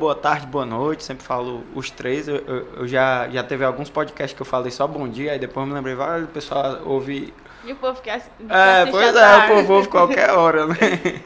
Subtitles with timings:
[0.00, 1.04] boa tarde, boa noite.
[1.04, 2.26] Sempre falo os três.
[2.26, 5.38] Eu, eu, eu já, já teve alguns podcasts que eu falei só bom dia, aí
[5.38, 7.34] depois me lembrei, vai, o pessoal ouve.
[7.62, 10.76] E o povo quer, É, pois é, o povo ouve qualquer hora, né?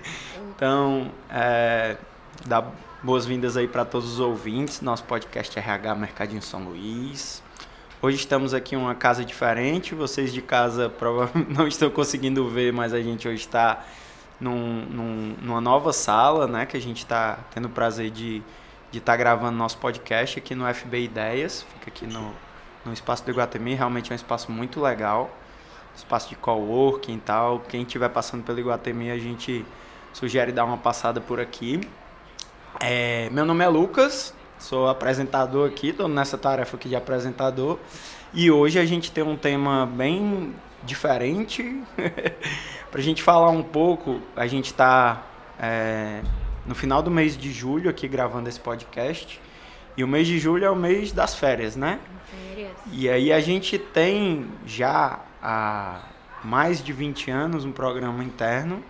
[0.57, 1.97] Então, é,
[2.47, 2.65] dá
[3.03, 4.81] boas-vindas aí para todos os ouvintes.
[4.81, 7.43] Nosso podcast RH Mercadinho São Luís.
[8.01, 9.97] Hoje estamos aqui em uma casa diferente.
[9.97, 13.85] Vocês de casa provavelmente não estão conseguindo ver, mas a gente hoje está
[14.41, 16.67] num, num, numa nova sala, né?
[16.67, 18.41] Que a gente está tendo o prazer de
[18.99, 21.65] estar tá gravando nosso podcast aqui no FB Ideias.
[21.75, 22.33] Fica aqui no,
[22.85, 23.75] no espaço do Iguatemi.
[23.75, 25.31] Realmente é um espaço muito legal.
[25.97, 27.61] Espaço de coworking e tal.
[27.61, 29.65] Quem estiver passando pelo Iguatemi, a gente
[30.13, 31.81] sugere dar uma passada por aqui.
[32.81, 37.79] É, meu nome é Lucas, sou apresentador aqui, estou nessa tarefa aqui de apresentador.
[38.33, 41.83] E hoje a gente tem um tema bem diferente.
[42.91, 45.23] Para a gente falar um pouco, a gente está
[45.59, 46.21] é,
[46.67, 49.41] no final do mês de julho aqui gravando esse podcast.
[49.97, 52.01] E o mês de julho é o mês das férias, né?
[52.31, 52.73] Férias.
[52.93, 56.03] E aí a gente tem já há
[56.43, 58.83] mais de 20 anos um programa interno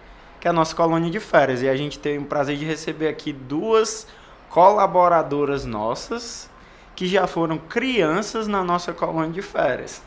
[0.44, 1.62] que é a nossa colônia de férias.
[1.62, 4.06] E a gente tem o prazer de receber aqui duas
[4.50, 6.50] colaboradoras nossas
[6.94, 10.02] que já foram crianças na nossa colônia de férias.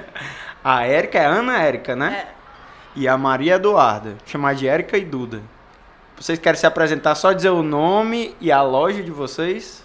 [0.64, 2.28] a Érica é a Ana Érica, né?
[2.28, 2.34] É.
[2.96, 4.16] E a Maria Eduarda.
[4.24, 5.42] Chamar de Érica e Duda.
[6.16, 7.14] Vocês querem se apresentar?
[7.14, 9.84] Só dizer o nome e a loja de vocês?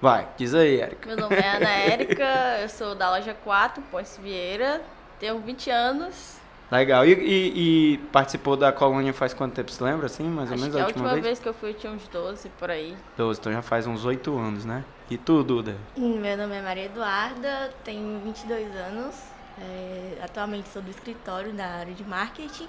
[0.00, 1.08] Vai, diz aí, Érica.
[1.08, 4.80] Meu nome é Ana Érica, eu sou da loja 4, Ponce Vieira,
[5.18, 6.38] tenho 20 anos.
[6.70, 7.04] Legal.
[7.04, 9.70] E, e- e participou da colônia faz quanto tempo?
[9.72, 10.22] Você lembra, assim?
[10.22, 11.22] Mais ou Acho menos que a a última, vez?
[11.24, 12.96] vez que eu fui eu tinha uns 12 por aí.
[13.16, 14.84] 12, então já faz uns 8 anos, né?
[15.10, 15.74] E tu, Duda?
[15.96, 19.16] Meu nome é Maria Eduarda, tenho 22 anos,
[19.60, 22.68] é, atualmente sou do escritório da área de marketing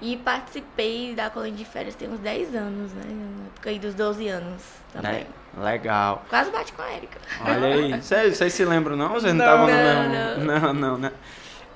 [0.00, 3.04] e participei da colônia de férias tem uns 10 anos, né?
[3.06, 4.62] Na época aí dos 12 anos
[4.92, 5.26] também.
[5.56, 6.24] Le- Legal.
[6.28, 7.18] Quase bate com a Erika.
[7.40, 7.92] Olha aí.
[8.02, 9.10] Vocês se lembram, não?
[9.10, 10.44] Vocês não Não, estavam não, mesmo...
[10.44, 11.12] Não, não, né?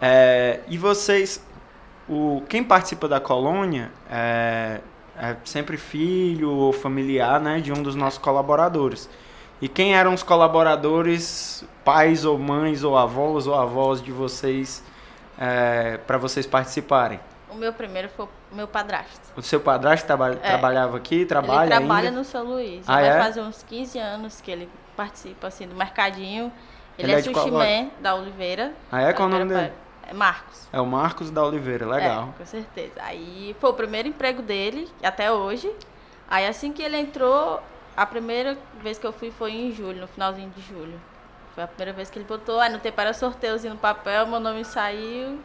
[0.00, 1.42] É, e vocês...
[2.08, 4.80] O, quem participa da colônia é,
[5.16, 9.08] é sempre filho ou familiar né, de um dos nossos colaboradores.
[9.60, 14.82] E quem eram os colaboradores, pais ou mães ou avós ou avós de vocês,
[16.06, 17.20] para vocês participarem?
[17.50, 19.32] O meu primeiro foi o meu padrasto.
[19.36, 22.18] O seu padrasto traba- trabalhava aqui, trabalha ele trabalha ainda?
[22.18, 22.84] no São Luís.
[22.88, 23.22] Ah, Vai é?
[23.22, 26.52] fazer uns 15 anos que ele participa assim, do mercadinho.
[26.98, 27.48] Ele, Ele é é, qual
[28.00, 28.72] da Oliveira.
[28.90, 29.12] Ah, é?
[29.12, 29.72] Qual o nome dele?
[30.08, 30.66] É Marcos.
[30.72, 32.30] É o Marcos da Oliveira, legal.
[32.34, 32.94] É, com certeza.
[33.00, 35.70] Aí foi o primeiro emprego dele, até hoje.
[36.28, 37.62] Aí assim que ele entrou,
[37.96, 40.98] a primeira vez que eu fui foi em julho, no finalzinho de julho.
[41.54, 44.40] Foi a primeira vez que ele botou, aí no tempo era sorteiozinho no papel, meu
[44.40, 45.40] nome saiu.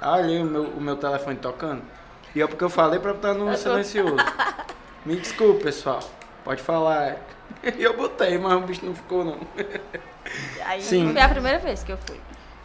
[0.00, 1.82] Olha aí o meu, o meu telefone tocando.
[2.34, 4.16] E é porque eu falei pra botar no tô- silencioso.
[5.04, 6.00] Me desculpe, pessoal.
[6.44, 7.16] Pode falar.
[7.62, 9.38] E eu botei, mas o bicho não ficou, não.
[10.64, 11.12] Aí Sim.
[11.12, 12.20] foi a primeira vez que eu fui.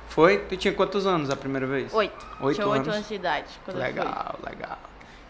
[0.09, 0.39] Foi?
[0.39, 1.93] Tu tinha quantos anos a primeira vez?
[1.93, 2.25] Oito.
[2.41, 2.95] Oito Tinha oito anos.
[2.95, 3.47] anos de idade.
[3.67, 4.77] Legal, legal.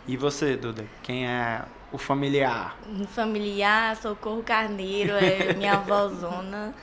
[0.07, 0.83] E você, Duda?
[1.03, 2.75] Quem é o familiar?
[2.89, 6.73] Um familiar, Socorro Carneiro, é minha avózona.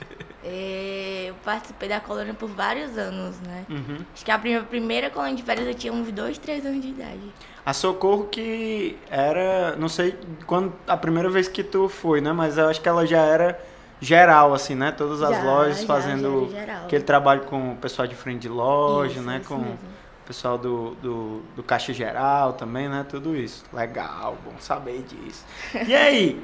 [0.45, 3.65] É, eu participei da colônia por vários anos, né?
[3.69, 3.99] Uhum.
[4.15, 6.89] Acho que a prime- primeira colônia de férias eu tinha uns 2, 3 anos de
[6.89, 7.33] idade.
[7.67, 10.17] A Socorro que era, não sei
[10.47, 12.33] quando a primeira vez que tu foi, né?
[12.33, 13.61] Mas eu acho que ela já era
[14.01, 14.93] geral, assim, né?
[14.93, 18.49] Todas as Já, lojas já, fazendo já aquele trabalho com o pessoal de frente de
[18.49, 19.39] loja, Isso, né?
[19.41, 19.75] isso com mesmo.
[19.75, 23.05] o pessoal do, do, do Caixa Geral também, né?
[23.09, 23.65] Tudo isso.
[23.73, 25.45] Legal, bom saber disso.
[25.87, 26.41] E aí,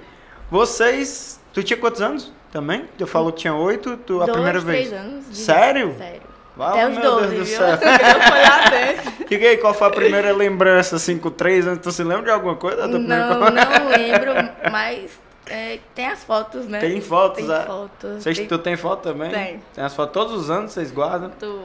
[0.51, 1.41] vocês.
[1.55, 2.85] Tu tinha quantos anos também?
[2.99, 5.01] Tu falou que tinha oito, tu a Dois, primeira três vez.
[5.01, 5.29] anos.
[5.31, 5.95] de- Sério?
[5.97, 6.23] Sério.
[6.57, 7.57] Vale, Até os meu 12, Deus do viu?
[7.57, 7.67] céu.
[7.75, 9.35] Eu fui lá dentro.
[9.43, 11.81] E aí, qual foi a primeira lembrança, assim, com três anos?
[11.81, 14.33] Tu se lembra de alguma coisa da tua primeira Não, não lembro,
[14.71, 15.11] mas
[15.47, 16.79] é, tem as fotos, né?
[16.79, 17.61] Tem fotos, Tem é?
[17.63, 18.23] fotos.
[18.23, 19.31] Vocês, tem- tu tem foto também?
[19.31, 19.63] Tem.
[19.75, 21.31] Tem as fotos todos os anos, vocês guardam?
[21.41, 21.61] Tu...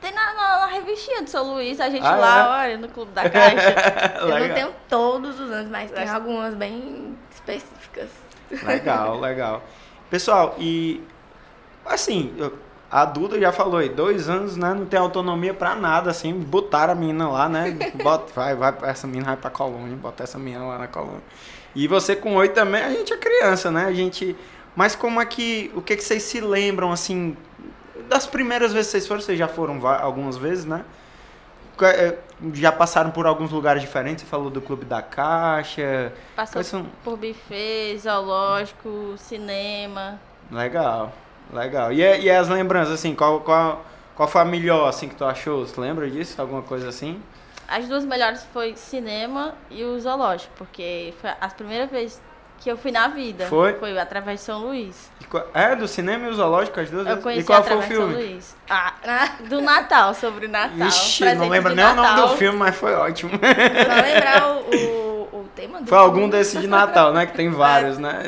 [0.00, 3.10] Tem na, na, na revistinha do São Luís, a gente Ah, lá, olha, no Clube
[3.12, 3.74] da Caixa.
[4.20, 8.08] Eu não tenho todos os anos, mas tem algumas bem específicas.
[8.64, 9.62] Legal, legal.
[10.10, 11.02] Pessoal, e
[11.84, 12.34] assim,
[12.90, 14.72] a Duda já falou aí, dois anos, né?
[14.72, 17.76] Não tem autonomia pra nada, assim, botaram a menina lá, né?
[18.02, 21.22] Bota, vai, vai, essa menina vai pra colônia, bota essa menina lá na colônia.
[21.74, 23.84] E você com oito também, a gente é criança, né?
[23.84, 24.34] A gente.
[24.74, 25.70] Mas como é que.
[25.74, 27.36] O que, que vocês se lembram, assim,
[28.08, 29.20] das primeiras vezes que vocês foram?
[29.20, 30.84] Vocês já foram algumas vezes, né?
[32.42, 34.24] É, Já passaram por alguns lugares diferentes?
[34.24, 36.12] Você falou do Clube da Caixa.
[36.36, 36.86] Passou são?
[37.04, 40.20] por buffet, zoológico, cinema.
[40.50, 41.12] Legal,
[41.52, 41.92] legal.
[41.92, 45.66] E, e as lembranças, assim, qual, qual, qual foi a melhor, assim, que tu achou?
[45.66, 46.40] Você lembra disso?
[46.40, 47.22] Alguma coisa assim?
[47.66, 52.22] As duas melhores foi cinema e o zoológico, porque foi as primeiras vezes
[52.60, 53.46] que eu fui na vida.
[53.46, 53.74] Foi?
[53.74, 55.10] Foi através de São Luís.
[55.30, 57.80] Qual- É, do cinema e o zoológico, as duas Eu conheci E qual foi o
[57.80, 58.14] de São filme?
[58.14, 58.56] Luís.
[58.68, 58.94] Ah,
[59.48, 60.86] do Natal, sobre o Natal.
[60.88, 63.30] Ixi, Presente não lembro nem o nome do filme, mas foi ótimo.
[63.32, 66.32] Só lembrar o, o, o tema do Foi algum filme.
[66.32, 67.26] desses de Natal, né?
[67.26, 68.22] Que tem vários, né?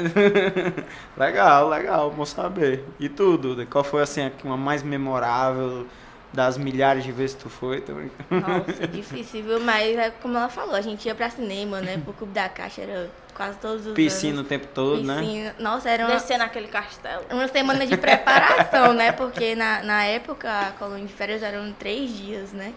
[1.16, 2.84] legal, legal, bom saber.
[2.98, 3.66] E tu, Duda?
[3.66, 5.86] Qual foi, assim, a uma mais memorável
[6.32, 7.80] das milhares de vezes que tu foi?
[7.80, 8.20] Tô brincando.
[8.30, 9.60] Nossa, difícil, viu?
[9.60, 12.00] Mas é como ela falou, a gente ia pra cinema, né?
[12.04, 13.10] Pro Clube da Caixa era
[13.40, 14.48] quase todos os Piscina o anos.
[14.48, 15.18] tempo todo, né?
[15.18, 15.54] Piscina.
[15.58, 17.22] Nossa, era uma, Descer naquele castelo.
[17.30, 19.12] uma semana de preparação, né?
[19.12, 22.74] Porque na, na época a colônia de férias eram três dias, né?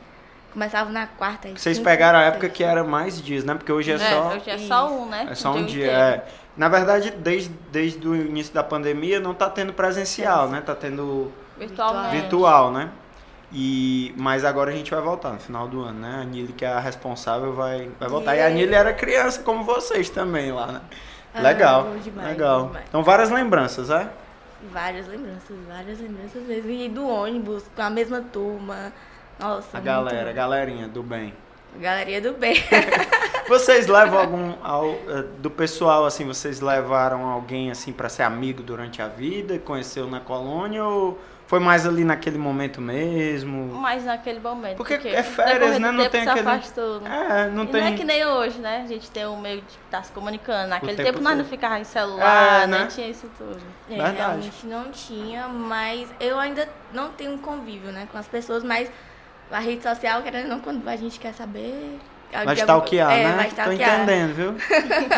[0.53, 1.49] Começava na quarta.
[1.49, 3.55] Vocês quinta, pegaram a época que era mais dias, né?
[3.55, 4.29] Porque hoje é, só...
[4.29, 5.27] hoje é só um, né?
[5.29, 6.25] É só um dia, é.
[6.55, 10.61] Na verdade, desde, desde o início da pandemia não tá tendo presencial, né?
[10.61, 12.15] Tá tendo Virtualmente.
[12.15, 12.89] virtual, né?
[13.53, 16.19] E, mas agora a gente vai voltar no final do ano, né?
[16.21, 18.35] A Nili, que é a responsável, vai, vai voltar.
[18.35, 18.53] E a Yay.
[18.55, 20.81] Nili era criança como vocês também lá, né?
[21.35, 22.67] Ah, Legal, demais, legal.
[22.67, 22.85] demais.
[22.89, 24.09] Então, várias lembranças, é?
[24.71, 26.69] Várias lembranças, várias lembranças mesmo.
[26.71, 28.91] E do ônibus, com a mesma turma.
[29.39, 30.33] Nossa, A galera, a bom.
[30.35, 31.33] galerinha do bem.
[31.79, 32.55] Galeria do bem.
[33.49, 38.63] Vocês levam algum ao- eh, do pessoal assim, vocês levaram alguém assim para ser amigo
[38.63, 43.73] durante a vida, conheceu na colônia ou foi mais ali naquele momento mesmo?
[43.75, 44.77] Mas naquele momento.
[44.77, 45.91] Porque é férias, né?
[45.91, 47.27] Não tem se aquele- afastou, né?
[47.45, 48.81] É, não e tem não é que nem hoje, né?
[48.83, 50.69] A gente tem um meio de estar se comunicando.
[50.69, 52.77] Naquele tempo tempo, nós não ficava em celular, É, né?
[52.79, 53.61] nem tinha isso tudo.
[53.89, 54.15] É, Verdade.
[54.17, 58.89] realmente não tinha, mas eu ainda não tenho um convívio, né, com as pessoas, mas
[59.51, 61.99] a rede social, querendo ou não, quando a gente quer saber.
[62.45, 63.35] Vai stalkear, é, né?
[63.35, 64.55] Vai Tô entendendo, viu?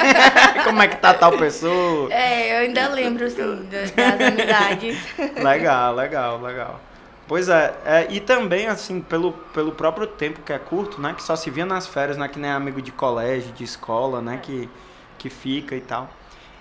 [0.66, 2.12] Como é que tá tal pessoa?
[2.12, 4.98] É, eu ainda lembro, assim, das, das amizades.
[5.42, 6.82] Legal, legal, legal.
[7.28, 11.14] Pois é, é, e também, assim, pelo, pelo próprio tempo que é curto, né?
[11.14, 12.28] Que só se via nas férias, né?
[12.28, 14.40] Que nem amigo de colégio, de escola, né?
[14.42, 14.70] Que,
[15.18, 16.10] que fica e tal.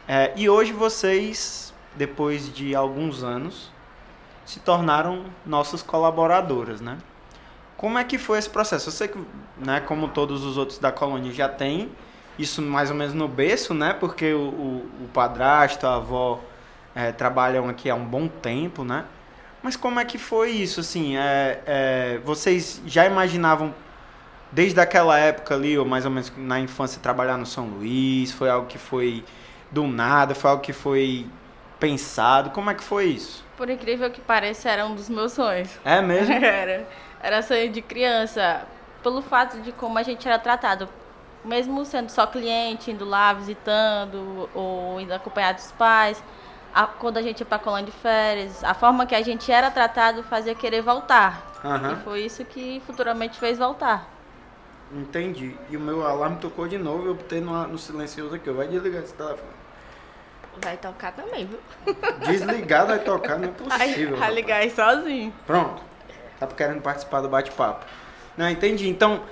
[0.06, 3.70] É, e hoje vocês, depois de alguns anos,
[4.44, 6.98] se tornaram nossas colaboradoras, né?
[7.76, 8.88] Como é que foi esse processo?
[8.88, 9.18] Eu sei que,
[9.58, 11.90] né, como todos os outros da colônia já tem,
[12.38, 13.92] isso mais ou menos no berço, né?
[13.92, 16.40] Porque o, o, o padrasto, a avó
[16.94, 19.04] é, trabalham aqui há um bom tempo, né?
[19.62, 21.16] Mas como é que foi isso, assim?
[21.16, 23.74] É, é, vocês já imaginavam,
[24.52, 28.30] desde aquela época ali, ou mais ou menos na infância, trabalhar no São Luís?
[28.30, 29.24] Foi algo que foi
[29.70, 30.34] do nada?
[30.34, 31.26] Foi algo que foi
[31.80, 32.50] pensado?
[32.50, 33.44] Como é que foi isso?
[33.56, 35.70] Por incrível que pareça, era um dos meus sonhos.
[35.84, 36.32] É mesmo?
[36.44, 36.86] Era.
[37.24, 38.66] Era sonho de criança.
[39.02, 40.86] Pelo fato de como a gente era tratado.
[41.42, 46.22] Mesmo sendo só cliente, indo lá visitando, ou indo acompanhado dos pais.
[46.76, 49.70] a- quando a gente ia pra colônia de férias, a forma que a gente era
[49.70, 51.40] tratado fazia querer voltar.
[51.64, 51.92] Aham.
[51.92, 54.08] E foi isso que futuramente fez voltar.
[54.92, 55.56] Entendi.
[55.70, 58.50] E o meu alarme tocou de novo e eu botei no, no silencioso aqui.
[58.50, 59.52] Vai desligar esse telefone.
[60.62, 61.60] Vai tocar também, viu?
[62.26, 64.08] Desligar vai tocar, não é possível.
[64.10, 64.34] Vai rapaz.
[64.34, 65.32] ligar aí sozinho.
[65.46, 65.80] Pronto.
[66.46, 67.84] Tá querendo participar do bate-papo.
[68.36, 68.88] Não, entendi.
[68.88, 69.22] Então,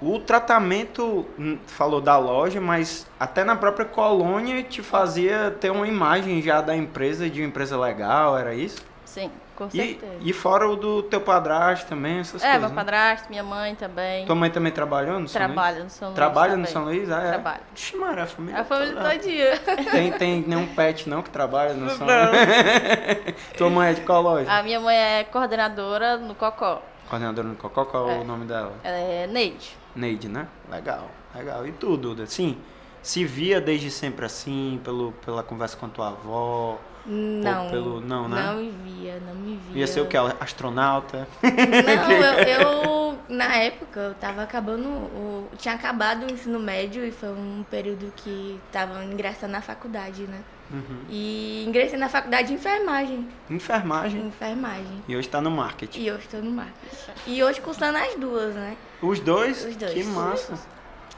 [0.00, 5.86] o tratamento, hum, falou da loja, mas até na própria colônia te fazia ter uma
[5.86, 8.84] imagem já da empresa, de uma empresa legal, era isso?
[9.04, 9.30] Sim,
[9.68, 10.12] com E, certeza.
[10.20, 12.60] e fora o do teu padrasto também, essas é, coisas.
[12.60, 12.74] meu né?
[12.76, 14.26] padrasto, minha mãe também.
[14.26, 15.52] Tua mãe também trabalhou no São Luís?
[15.54, 16.16] Trabalha no São Luís.
[16.16, 16.66] Trabalha no.
[16.66, 17.10] São Luís?
[17.10, 17.28] Ah, é?
[17.28, 17.60] Trabalha.
[17.74, 19.10] Ixi, Maria, a família A família toda.
[19.10, 19.58] todinha.
[19.90, 22.06] Tem, tem nenhum pet não que trabalha no São.
[22.06, 23.34] Luís?
[23.56, 24.50] Tua mãe é de qual loja?
[24.50, 26.82] A minha mãe é coordenadora no Cocó.
[27.08, 28.18] Coordenadora no Cocó, qual é É.
[28.20, 28.72] o nome dela?
[28.82, 29.76] Ela é Neide.
[29.94, 30.46] Neide, né?
[30.70, 31.66] Legal, legal.
[31.66, 32.24] E tu, Duda?
[32.26, 32.56] Sim,
[33.02, 36.78] se via desde sempre assim, pelo, pela conversa com a tua avó?
[37.06, 37.70] Não.
[37.70, 38.42] pelo- não, né?
[38.42, 39.80] Não me via, não me via.
[39.80, 40.16] Ia ser o que?
[40.16, 41.26] Astronauta?
[41.42, 42.12] Não,
[42.44, 42.62] eu,
[43.12, 47.64] eu, na época, eu tava acabando, o, tinha acabado o ensino médio e foi um
[47.70, 50.40] período que tava ingressando na faculdade, né?
[50.70, 51.00] Uhum.
[51.10, 53.28] E ingressei na faculdade de enfermagem.
[53.50, 54.26] Enfermagem.
[54.26, 55.02] Enfermagem.
[55.06, 56.00] E hoje tá no marketing.
[56.00, 56.96] E hoje estou no marketing.
[57.26, 58.76] E hoje cursando as duas, né?
[59.02, 59.64] Os dois?
[59.66, 59.92] Os dois.
[59.92, 60.58] Que massa.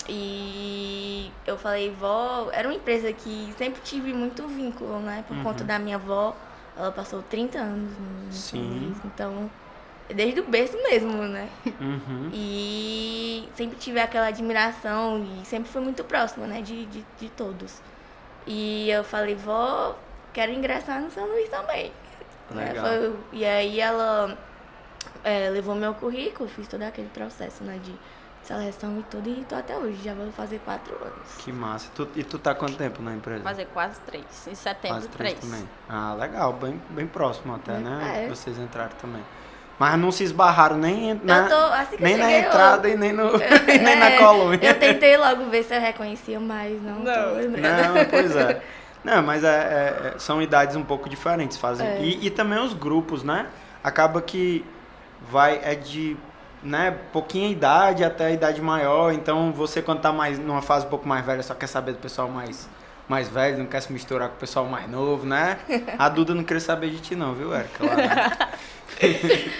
[0.09, 5.25] E eu falei, vó, era uma empresa que sempre tive muito vínculo, né?
[5.27, 5.43] Por Uhum.
[5.43, 6.35] conta da minha avó.
[6.77, 7.93] Ela passou 30 anos
[8.27, 8.69] no Sim.
[8.89, 9.49] Luís, então
[10.13, 11.49] desde o berço mesmo, né?
[11.81, 12.29] Uhum.
[12.33, 17.81] E sempre tive aquela admiração e sempre fui muito próxima, né, de, de, de todos.
[18.47, 19.97] E eu falei, vó,
[20.33, 21.91] quero ingressar no São Luís também.
[22.51, 22.85] Né, Legal.
[22.85, 24.37] foi- e aí ela
[25.23, 27.95] é, levou meu currículo, fiz todo aquele processo, né, de
[28.47, 31.35] seleção e tudo, e tô até hoje, já vou fazer quatro anos.
[31.39, 31.89] Que massa.
[31.95, 33.43] Tu- e tu tá quanto tempo na empresa?
[33.43, 34.25] Fazer quase três.
[34.47, 35.53] Em setembro, Quase três três.
[35.53, 35.69] também.
[35.89, 36.53] Ah, legal.
[36.53, 38.25] Bem, bem próximo até, Bem- né?
[38.25, 38.29] é.
[38.29, 39.23] Vocês entraram também.
[39.79, 43.33] Mas não se esbarraram nem na, tô, assim nem na entrada eu, e nem, no,
[43.67, 44.69] nem na é, colônia.
[44.69, 47.13] Eu tentei logo ver se eu reconhecia, mas não, Não.
[47.31, 47.63] tô lembrando.
[47.95, 48.63] Não, pois é.
[49.03, 51.59] Não, mas é, é- é- são idades um pouco diferentes.
[51.59, 52.01] Fazem, É.
[52.03, 53.49] e, e também os grupos, né?
[53.83, 54.65] Acaba que
[55.31, 56.17] vai é de
[56.64, 59.12] né, pouquinha idade até a idade maior.
[59.12, 61.99] Então você quando tá mais numa fase um pouco mais velha, só quer saber do
[61.99, 62.68] pessoal mais,
[63.09, 65.59] mais velho, não quer se misturar com o pessoal mais novo, né?
[65.99, 67.85] A Duda não queria saber de ti não, viu, Érica?
[67.85, 68.38] Lá, né?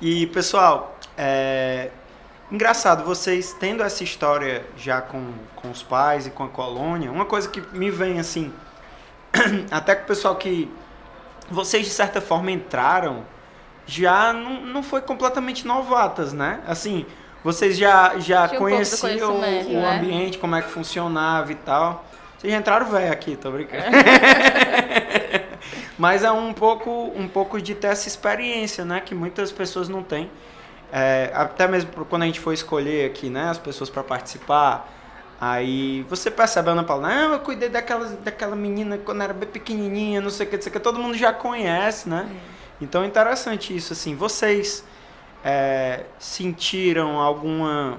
[0.00, 1.90] e pessoal, é,
[2.52, 7.24] Engraçado, vocês tendo essa história já com, com os pais e com a colônia, uma
[7.24, 8.52] coisa que me vem assim,
[9.72, 10.70] até com o pessoal que
[11.50, 13.24] vocês de certa forma entraram,
[13.86, 16.60] já não, não foi completamente novatas, né?
[16.66, 17.06] Assim,
[17.42, 19.98] vocês já, já Tinha um conheciam o, né?
[19.98, 22.04] ambiente, como é que funcionava e tal.
[22.38, 23.84] Vocês já entraram velho aqui, tô brincando.
[25.98, 29.00] Mas é um pouco, um pouco de ter essa experiência, né?
[29.00, 30.30] Que muitas pessoas não têm.
[30.92, 33.50] É, até mesmo quando a gente for escolher aqui, né?
[33.50, 34.90] As pessoas para participar.
[35.40, 39.48] Aí você percebe a Ana Paula, não, eu cuidei daquela, daquela menina quando era bem
[39.48, 40.80] pequenininha, não sei o que, não sei o que.
[40.80, 42.26] Todo mundo já conhece, né?
[42.80, 44.14] Então é interessante isso, assim.
[44.14, 44.84] Vocês
[45.44, 47.98] é, sentiram alguma...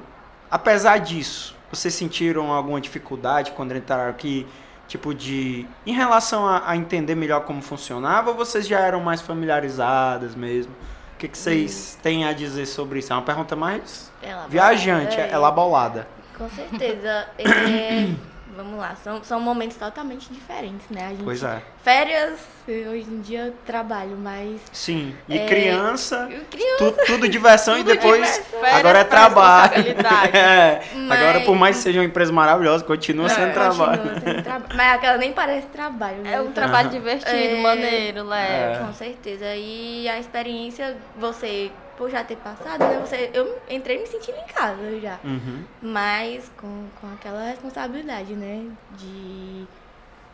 [0.50, 4.48] Apesar disso, vocês sentiram alguma dificuldade quando entraram aqui?
[4.88, 5.66] Tipo de...
[5.86, 10.74] Em relação a, a entender melhor como funcionava, ou vocês já eram mais familiarizadas mesmo?
[11.14, 13.14] O que, que vocês têm a dizer sobre isso?
[13.14, 15.32] É uma pergunta mais Elaborada, viajante, é.
[15.32, 16.08] elabolada.
[16.38, 17.28] Com certeza.
[17.38, 18.14] É,
[18.56, 21.06] vamos lá, são, são momentos totalmente diferentes, né?
[21.08, 21.62] A gente, Pois é.
[21.84, 24.60] Férias, hoje em dia eu trabalho, mas.
[24.74, 25.16] Sim.
[25.30, 28.66] E É, criança, queria tu- tudo diversão Tudo e depois diversão.
[28.80, 29.74] agora é trabalho.
[30.34, 30.82] É.
[30.96, 34.20] Mas- Agora, por mais que seja uma empresa maravilhosa, continua sendo Continua trabalho.
[34.24, 36.34] sendo traba- Mas aquela nem parece trabalho, né?
[36.34, 36.98] É um trabalho Aham.
[36.98, 37.62] divertido, É.
[37.62, 38.84] maneiro, leve.
[38.86, 39.46] Com certeza.
[39.56, 43.00] E a experiência, você, por já ter passado, né?
[43.00, 45.20] Você, eu entrei me sentindo em casa já.
[45.24, 45.64] Uhum.
[45.82, 48.66] Mas com, com aquela responsabilidade, né?
[48.98, 49.66] De.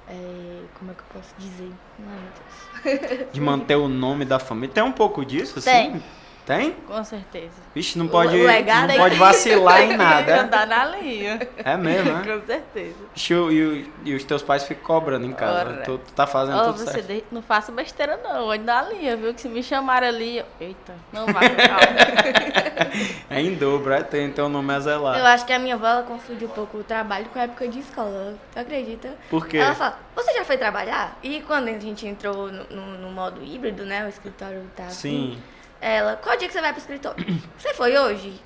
[0.07, 1.71] é, como é que eu posso dizer?
[1.99, 2.19] Ai,
[2.83, 3.31] meu Deus.
[3.31, 4.73] De manter o nome da família.
[4.73, 5.69] Tem um pouco disso, assim?
[5.69, 6.03] Tem.
[6.45, 6.71] Tem?
[6.87, 7.61] Com certeza.
[7.73, 10.41] Vixe, não pode, o legado não é pode que- vacilar em nada.
[10.41, 11.39] Andar na linha.
[11.57, 12.23] É mesmo, né?
[12.25, 12.95] Com certeza.
[13.13, 15.81] Vixe, E, o- e os teus pais ficam cobrando em casa.
[15.85, 17.07] Tu, tu tá fazendo tudo você certo.
[17.07, 19.33] de- não faça besteira não, olha na linha, viu?
[19.33, 22.51] Que se me chamarem ali, eu- eita, não vai, calma.
[23.29, 24.03] É em dobro, é?
[24.03, 25.17] Tem, o nome a zelar.
[25.17, 27.67] Eu acho que a minha avó ela confunde um pouco o trabalho com a época
[27.67, 28.35] de escola.
[28.53, 29.13] Tu acredita?
[29.29, 29.57] Por quê?
[29.57, 31.17] Ela fala, você já foi trabalhar?
[31.23, 34.05] E quando a gente entrou no, no- no modo híbrido, né?
[34.05, 35.39] O escritório tá assim.
[35.81, 37.25] Ela, qual dia que você vai pro escritório?
[37.57, 38.39] Você foi hoje?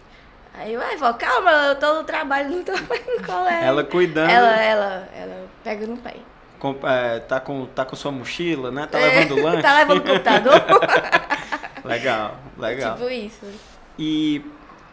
[0.54, 3.65] Aí eu, ai, vó, calma, eu tô no trabalho, não tô mais no colégio.
[3.68, 4.30] Ela cuidando.
[4.30, 6.15] Ela, ela, ela pega no pé.
[6.60, 8.88] com- é, tá, com, tá com sua mochila, né?
[8.89, 9.62] Tá É, levando lanche.
[9.62, 10.54] tá levando o computador.
[11.84, 12.96] Legal, legal.
[12.96, 13.46] tipo isso.
[14.00, 14.44] E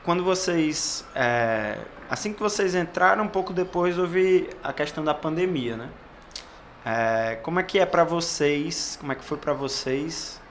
[0.05, 1.05] quando vocês.
[1.15, 1.79] é,
[2.11, 5.89] assim que vocês entraram, um pouco depois houve a questão da pandemia, né?
[6.85, 8.97] É, como é que é pra vocês?
[9.01, 10.42] Como é que foi pra vocês?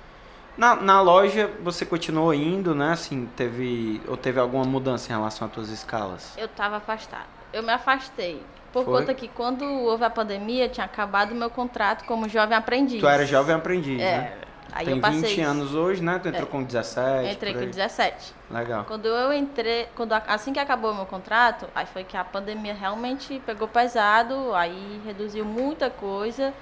[0.58, 2.92] Na, na loja você continuou indo, né?
[2.92, 4.02] Assim, teve.
[4.08, 6.34] Ou teve alguma mudança em relação às tuas escalas?
[6.38, 7.26] Eu tava afastada.
[7.54, 8.42] Eu me afastei.
[8.72, 9.00] Por Foi?
[9.02, 13.02] conta que quando houve a pandemia, tinha acabado o meu contrato como jovem aprendiz.
[13.02, 14.18] Tu era jovem aprendiz, É.
[14.18, 14.34] né?
[14.74, 15.22] Aí Tem eu passei.
[15.36, 16.18] 20 anos hoje, né?
[16.20, 16.50] Tu entrou É.
[16.50, 17.34] com 17.
[17.34, 17.66] Entrei com aí.
[17.68, 18.34] 17.
[18.50, 18.86] Legal.
[18.86, 22.74] Quando eu entrei, quando assim que acabou o meu contrato, aí foi que a pandemia
[22.74, 26.54] realmente pegou pesado, aí reduziu muita coisa.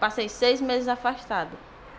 [0.00, 1.50] Passei seis meses afastado.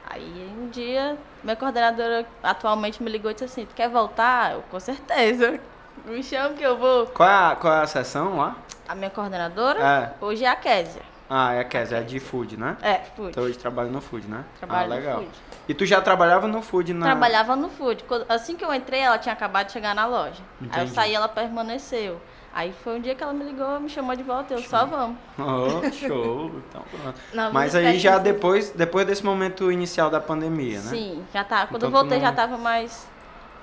[0.10, 4.54] Aí um dia, minha coordenadora atualmente me ligou e disse assim, tu quer voltar?
[4.54, 5.60] Eu, com certeza.
[6.06, 7.06] Me chama que eu vou.
[7.08, 8.56] Qual é a, qual é a sessão lá?
[8.90, 10.14] A minha coordenadora É.
[10.26, 11.04] hoje é a Késia.
[11.30, 12.76] Ah, é a Kézia, é de food, né?
[12.82, 13.32] É, food.
[13.32, 14.44] Tu hoje trabalha no food, né?
[14.58, 15.18] Trabalho ah, no legal.
[15.20, 15.32] food.
[15.68, 17.06] E tu já trabalhava no food na.
[17.06, 18.04] Trabalhava no food.
[18.28, 20.42] Assim que eu entrei, ela tinha acabado de chegar na loja.
[20.62, 20.92] Aí eu Entendi.
[20.92, 22.20] saí, ela permaneceu.
[22.54, 25.18] Aí foi um dia que ela me ligou, me chamou de volta, eu só vamos.
[25.40, 26.52] Oh, show.
[26.70, 27.20] Então, pronto.
[27.34, 30.90] Novas Mas aí já depois, depois desse momento inicial da pandemia, né?
[30.90, 31.66] Sim, já tá.
[31.66, 33.08] Quando Então eu voltei não- já tava mais,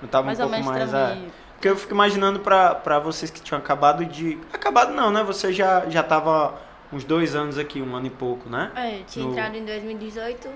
[0.03, 0.93] Eu tava mais um ou pouco menos mais.
[0.95, 1.33] É, tranquilo.
[1.55, 4.39] porque eu fico imaginando pra, pra vocês que tinham acabado de.
[4.53, 5.23] Acabado não, né?
[5.23, 6.55] Você já, já tava
[6.93, 8.73] uns dois anos aqui, um ano e pouco, né?
[8.75, 10.49] É, eu tinha No- entrado em 2018.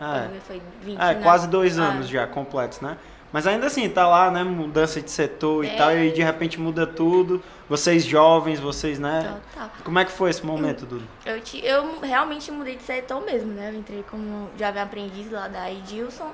[0.00, 0.40] É.
[0.46, 1.20] Foi 20, É, né?
[1.22, 1.82] quase dois Ah.
[1.82, 2.96] anos já completos, né?
[3.30, 4.42] Mas ainda assim, tá lá, né?
[4.44, 5.74] Mudança de setor e É.
[5.76, 7.42] tal, e aí de repente muda tudo.
[7.72, 9.40] Vocês jovens, vocês, né?
[9.54, 9.70] Total.
[9.82, 11.02] Como é que foi esse momento, Dudu?
[11.24, 13.70] Eu, ti- eu realmente mudei de setor mesmo, né?
[13.72, 16.30] Eu entrei como jovem aprendiz lá da Edilson.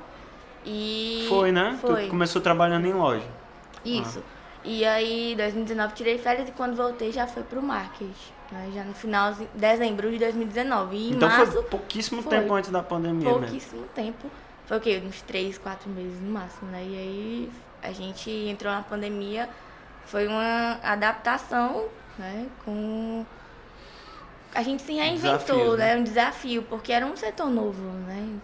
[0.66, 1.26] E.
[1.28, 1.78] Foi, né?
[1.80, 2.06] Foi.
[2.06, 3.24] Tu começou trabalhando em loja.
[3.84, 4.20] Isso.
[4.64, 8.12] E aí, em 2019, tirei férias e quando voltei já foi pro marketing.
[8.50, 8.70] Né?
[8.74, 10.96] Já no final de dezembro de 2019.
[10.96, 12.36] E então março, foi pouquíssimo foi.
[12.36, 13.38] tempo antes da pandemia mesmo.
[13.42, 14.28] pouquíssimo tempo,
[14.66, 15.00] foi o quê?
[15.06, 16.82] Uns três, quatro meses no máximo, né?
[16.82, 19.48] E aí a gente entrou na pandemia,
[20.08, 21.86] foi uma adaptação,
[22.18, 22.46] né?
[22.64, 23.24] Com.
[24.54, 25.94] A gente se reinventou, Desafio, né?
[25.94, 26.00] né?
[26.00, 28.38] Um desafio, porque era um setor novo, né?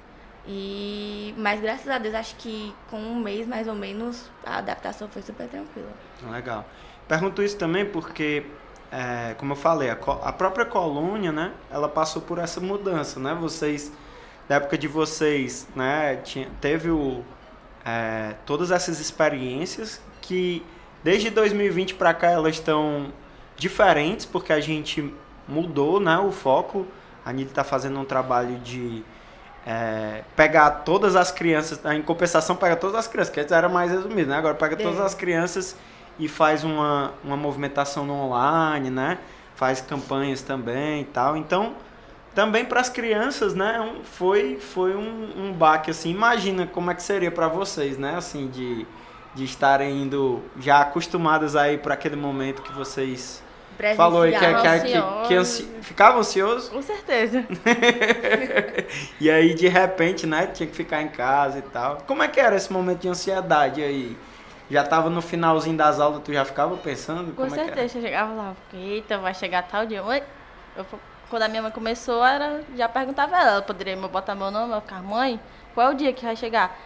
[0.47, 5.09] E, mas graças a Deus, acho que com um mês mais ou menos, a adaptação
[5.09, 5.88] foi super tranquila.
[6.30, 6.66] Legal.
[7.09, 8.44] Pergunto isso também porque,
[8.92, 11.52] é, como eu falei, a, a própria colônia, né?
[11.71, 13.35] Ela passou por essa mudança, né?
[13.35, 13.90] Vocês,
[14.47, 16.16] da época de vocês, né?
[16.16, 17.25] Tinha, teve o,
[17.83, 20.62] é, todas essas experiências que
[21.04, 23.12] desde 2020 para cá elas estão
[23.56, 25.14] diferentes porque a gente
[25.46, 26.18] mudou, né?
[26.18, 26.87] O foco.
[27.25, 29.02] A Anitta está fazendo um trabalho de
[29.66, 33.90] é, pegar todas as crianças, em compensação pega todas as crianças, que antes era mais
[33.90, 34.37] resumido, né?
[34.37, 35.02] Agora pega todas É.
[35.04, 35.76] as crianças
[36.18, 39.18] e faz uma, uma movimentação no online, né?
[39.54, 41.37] Faz campanhas também e tal.
[41.37, 41.75] Então,
[42.34, 43.80] também para as crianças, né?
[43.80, 46.11] um- foi foi um, um baque assim.
[46.11, 48.16] Imagina como é que seria para vocês, né?
[48.16, 48.87] Assim de
[49.34, 53.42] de estarem indo já acostumadas aí para aquele momento que vocês
[53.96, 55.64] falou aí que, que, que, que, que ansi...
[55.82, 57.44] ficava ansioso Com certeza.
[59.20, 61.98] e aí de repente, né, tinha que ficar em casa e tal.
[62.06, 64.16] Como é que era esse momento de ansiedade aí?
[64.70, 67.34] Já tava no finalzinho das aulas, tu já ficava pensando?
[67.34, 67.98] Com é certeza.
[67.98, 70.02] Eu chegava lá, eita, vai chegar tal dia.
[70.02, 70.22] Mãe,
[70.76, 70.86] eu,
[71.28, 74.72] quando a minha mãe começou, era, já perguntava ela, ela poderia me botar meu nome,
[74.72, 75.38] eu ficava, mãe,
[75.74, 76.78] qual é o dia que vai chegar?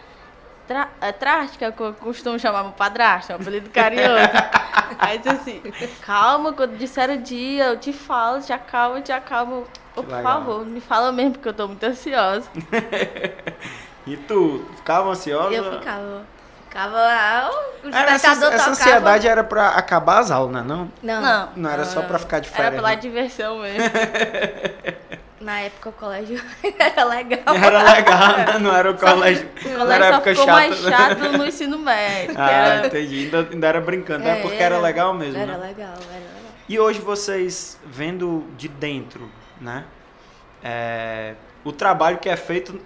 [0.69, 3.71] Tra é, Traste, que é o que eu costumo chamar meu padrasto, é um apelido
[3.71, 4.19] carinhoso.
[4.99, 5.61] Aí disse assim,
[6.05, 9.63] calma, quando disser o dia, eu te falo, te acalma, te acalma.
[9.95, 12.47] Ô, por favor, me fala mesmo, porque eu tô muito ansiosa.
[14.07, 15.53] E tu, ficava ansiosa?
[15.53, 16.23] Eu ficava.
[16.67, 16.97] Ficava.
[16.97, 17.51] ah,
[17.83, 18.69] O Era essa, essa tocava.
[18.71, 20.63] ansiedade era pra acabar as aulas, né?
[20.65, 21.49] Não, Não, Não.
[21.55, 22.75] não era só pra ficar de Era férias.
[22.75, 22.95] pela né?
[22.95, 23.83] diversão mesmo.
[25.49, 26.39] Na época o colégio
[26.77, 27.55] era legal.
[27.55, 28.59] Era legal, né?
[28.59, 29.49] não era o colégio.
[29.65, 30.51] O não era colégio só época ficou chata.
[30.51, 30.91] mais né?
[30.91, 32.35] chato no ensino médio.
[32.37, 33.23] Ah, era- entendi.
[33.25, 35.39] Ainda, ainda era brincando, é, É, porque era legal mesmo.
[35.41, 35.67] Era né?
[35.67, 36.29] legal, era legal.
[36.69, 39.27] E hoje vocês vendo de dentro,
[39.59, 39.85] né?
[40.63, 41.33] é,
[41.63, 42.79] o trabalho que é feito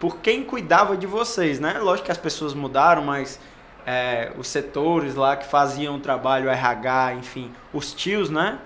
[0.00, 1.74] por quem cuidava de vocês, né?
[1.78, 3.38] Lógico que as pessoas mudaram, mas
[3.86, 8.58] é, os setores lá que faziam o trabalho, RH, enfim, os tios, né?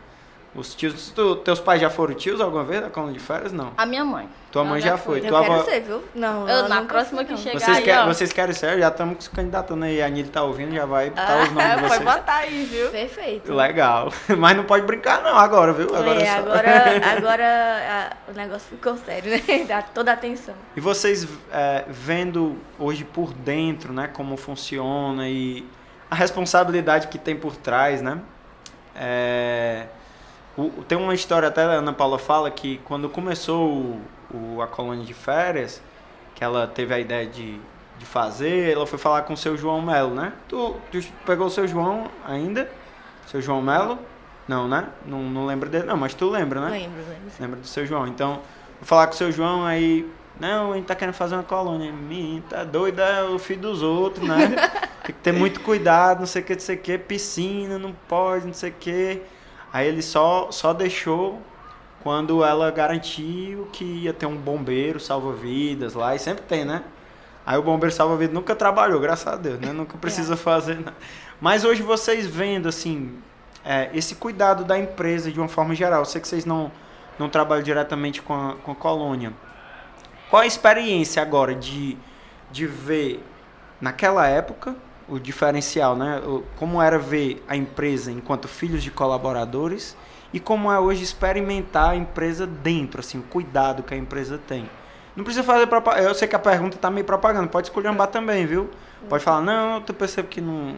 [0.59, 3.53] Os tios, tu- teus pais já foram tios alguma vez na coluna de férias?
[3.53, 3.73] Não.
[3.77, 4.29] A minha mãe.
[4.51, 5.19] Tua mãe já foi.
[5.21, 6.03] Eu Tua quero avó- ser, viu?
[6.15, 8.07] Não, Eu, na próxima que chegar Vocês, aí, quer- ó.
[8.07, 8.79] vocês querem ser?
[8.79, 10.03] Já estamos se candidatando aí.
[10.03, 12.03] A Anitta tá ouvindo, já vai botar os nomes de Ah, vocês.
[12.03, 12.91] pode botar aí, viu?
[12.91, 13.53] Perfeito.
[13.55, 14.13] Legal.
[14.37, 15.95] Mas não pode brincar não agora, viu?
[15.95, 16.71] Agora é, só- agora,
[17.17, 17.45] agora
[18.27, 19.43] a- o negócio ficou sério, né?
[19.69, 20.55] Dá toda a atenção.
[20.75, 25.65] E vocês é, vendo hoje por dentro, né, como funciona e
[26.11, 28.19] a responsabilidade que tem por trás, né?
[28.97, 29.87] É,
[30.65, 34.01] o- tem uma história até a Ana Paula fala que quando começou o,
[34.57, 35.81] o- a colônia de férias,
[36.35, 37.59] que ela teve a ideia de,
[37.99, 40.33] de fazer, ela foi falar com o seu João Melo, né?
[40.49, 42.71] Tu, tu pegou o seu João ainda?
[43.27, 43.99] Seu João Melo?
[44.47, 44.87] Não, né?
[45.05, 46.71] Não, não lembro dele, não, mas tu lembra, né?
[46.71, 47.33] Lembro, lembro.
[47.39, 48.07] Lembra do seu João?
[48.07, 48.35] Então,
[48.79, 50.09] vou falar com o seu João aí.
[50.41, 51.93] Não, a gente tá querendo fazer uma colônia.
[51.93, 54.37] Menino, tá doido, é o filho dos outros, né?
[55.05, 57.93] Tem que ter muito cuidado, não sei o que, não sei o que, piscina, não
[58.09, 59.23] pode, não sei o que.
[59.73, 61.41] Aí ele só, só deixou
[62.03, 66.83] quando ela garantiu que ia ter um bombeiro salva-vidas lá, e sempre tem, né?
[67.45, 69.73] Aí o bombeiro salva-vidas nunca trabalhou, graças a Deus, né?
[69.73, 70.97] Nunca precisa fazer nada.
[71.41, 73.19] Mas hoje vocês vendo, assim,
[73.65, 76.71] é, esse cuidado da empresa de uma forma geral, eu sei que vocês não,
[77.19, 79.33] não trabalham diretamente com a, com a colônia.
[80.31, 81.97] Qual a experiência agora de,
[82.51, 83.25] de ver,
[83.81, 84.77] naquela época,
[85.09, 86.21] o diferencial, né?
[86.57, 89.97] Como era ver a empresa enquanto filhos de colaboradores
[90.33, 94.69] e como é hoje experimentar a empresa dentro, assim, o cuidado que a empresa tem.
[95.17, 96.09] Não precisa fazer propaganda.
[96.09, 98.71] Eu sei que a pergunta tá meio propaganda, pode esculhambar também, viu?
[99.09, 100.77] Pode falar, não, tu percebe que não,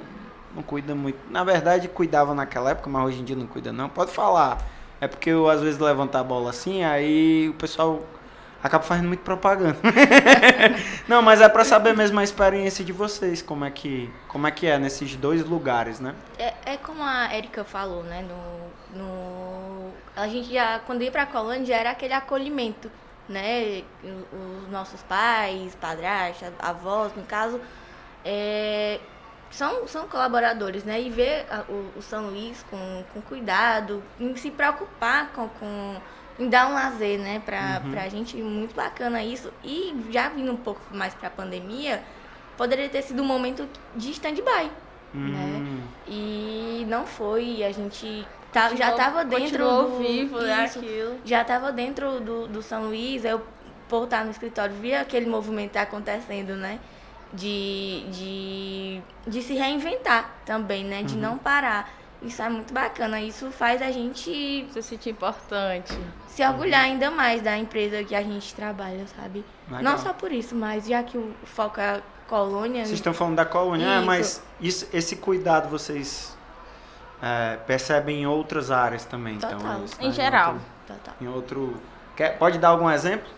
[0.54, 1.18] não cuida muito.
[1.30, 3.88] Na verdade, cuidava naquela época, mas hoje em dia não cuida, não.
[3.88, 4.58] Pode falar.
[5.00, 8.02] É porque eu, às vezes, levanto a bola assim, aí o pessoal
[8.62, 9.78] acaba fazendo muito propaganda.
[11.08, 14.50] não, mas é pra saber mesmo a experiência de vocês, como é que, como é,
[14.50, 16.14] que é nesses dois lugares, né?
[16.38, 18.22] É, é como a Erika falou, né?
[18.22, 22.90] No, no, a gente já, quando ia pra colônia, já era aquele acolhimento,
[23.28, 23.82] né?
[24.62, 27.60] Os nossos pais, padrastos, avós, no caso,
[28.24, 29.00] é,
[29.50, 31.00] são, são colaboradores, né?
[31.00, 35.96] E ver a- o, o São Luís com, com cuidado, em se preocupar com, com
[36.40, 37.40] em dar um lazer, né?
[37.44, 37.90] Pra, Uhum.
[37.92, 39.52] pra gente, muito bacana isso.
[39.62, 42.02] E já vindo um pouco mais pra pandemia,
[42.56, 44.70] poderia ter sido um momento de stand-by.
[45.12, 45.56] Né?
[45.60, 50.80] Hum, E não foi, a gente tá, já Continuou- tava dentro do vivo, né, isso,
[51.24, 53.40] já tava dentro do, do São Luís, eu
[53.88, 56.78] por estar no escritório, via aquele movimento acontecendo, né?
[57.32, 61.02] De, de, de se reinventar também, né?
[61.02, 61.20] De Uhum.
[61.20, 61.88] não parar.
[62.22, 63.20] Isso é muito bacana.
[63.20, 65.96] Isso faz a gente Se sentir importante.
[66.26, 69.44] se orgulhar ainda mais da empresa que a gente trabalha, sabe?
[69.68, 69.82] Legal.
[69.82, 72.84] Não só por isso, mas já que o foco é a colônia.
[72.84, 74.06] Vocês estão falando da colônia, ah, Isso.
[74.06, 76.36] mas isso, esse cuidado vocês
[77.22, 79.34] é, percebem em outras áreas também.
[79.36, 79.80] Então, Total.
[79.80, 80.12] é isso, Em né?
[80.12, 80.52] geral.
[80.52, 81.14] outro- Total.
[81.20, 81.80] Em outro.
[82.16, 83.28] Quer, pode dar algum exemplo?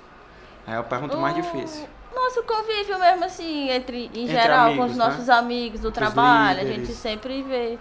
[0.67, 1.87] É a pergunta mais O difícil.
[2.15, 5.05] Nosso convívio mesmo, assim, entre, em Entre geral, com amigos, os né?
[5.07, 6.87] nossos amigos do trabalho, a líderes.
[6.89, 7.79] gente sempre vê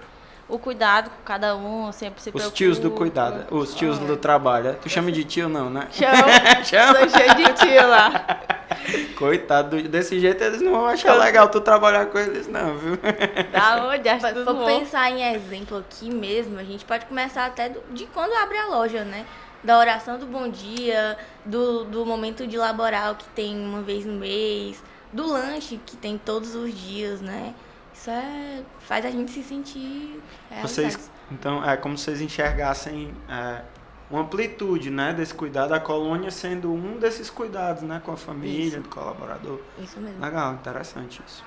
[0.52, 2.56] o cuidado com cada um, sempre se Os preocupa.
[2.56, 4.76] tios do cuidado, os tios Ah, do trabalho.
[4.82, 5.88] Tu chama de tio não, né?
[5.92, 7.00] Chama, Chama.
[7.00, 8.26] tô cheio de tio lá.
[9.18, 12.98] Coitado, desse jeito eles não vão achar legal tu trabalhar com eles não, viu?
[13.52, 14.10] Da onde?
[14.10, 14.66] Acho for bom.
[14.66, 18.68] pensar em exemplo aqui mesmo, a gente pode começar até do- de quando abre a
[18.68, 19.26] loja, né?
[19.64, 24.14] Da oração do bom dia, do, do momento de laboral que tem uma vez no
[24.14, 24.82] mês,
[25.14, 27.54] do lanche que tem todos os dias, né?
[28.02, 30.20] Isso é, faz a gente se sentir
[30.64, 31.12] Vocês, realizados.
[31.32, 33.62] então, é como se vocês enxergassem é,
[34.10, 38.70] uma amplitude, né, desse cuidado, a colônia sendo um desses cuidados, né, com a família,
[38.70, 38.80] Isso.
[38.82, 39.60] do colaborador.
[39.78, 40.20] Isso mesmo.
[40.20, 41.46] Legal, interessante isso.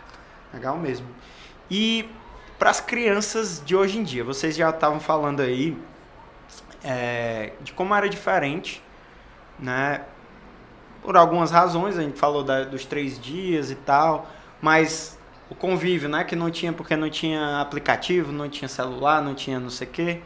[0.52, 1.08] Legal mesmo.
[1.68, 2.08] E
[2.56, 5.76] para as crianças de hoje em dia, vocês já estavam falando aí
[6.84, 8.80] é, de como era diferente,
[9.58, 10.02] né?
[11.02, 14.28] Por algumas razões, a gente falou da- dos três dias e tal,
[14.62, 15.18] mas
[15.50, 16.24] o convívio, né?
[16.24, 19.90] Que não tinha, porque não tinha aplicativo, não tinha celular, não tinha não sei o
[19.90, 20.20] quê.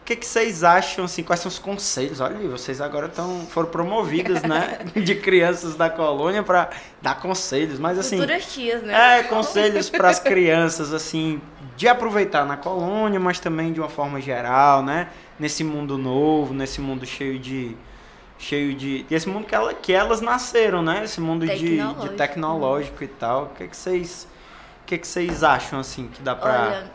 [0.00, 2.20] O que, que vocês acham, assim, quais são os conselhos?
[2.20, 4.80] Olha aí, vocês agora tão, foram promovidas, né?
[5.00, 8.16] De crianças da colônia para dar conselhos, mas assim...
[8.16, 9.20] Futuras tias, né?
[9.20, 11.40] É, conselhos para as crianças, assim,
[11.76, 15.08] de aproveitar na colônia, mas também de uma forma geral, né?
[15.38, 17.76] Nesse mundo novo, nesse mundo cheio de.
[18.38, 19.06] cheio de.
[19.10, 21.02] Esse mundo que, ela, que elas nasceram, né?
[21.04, 22.16] Esse mundo de, de Tecnológico.
[22.16, 23.44] tecnológico e tal.
[23.44, 24.28] O que, que vocês.
[24.82, 26.50] O que, que vocês acham, assim, que dá pra.
[26.66, 26.90] Olha,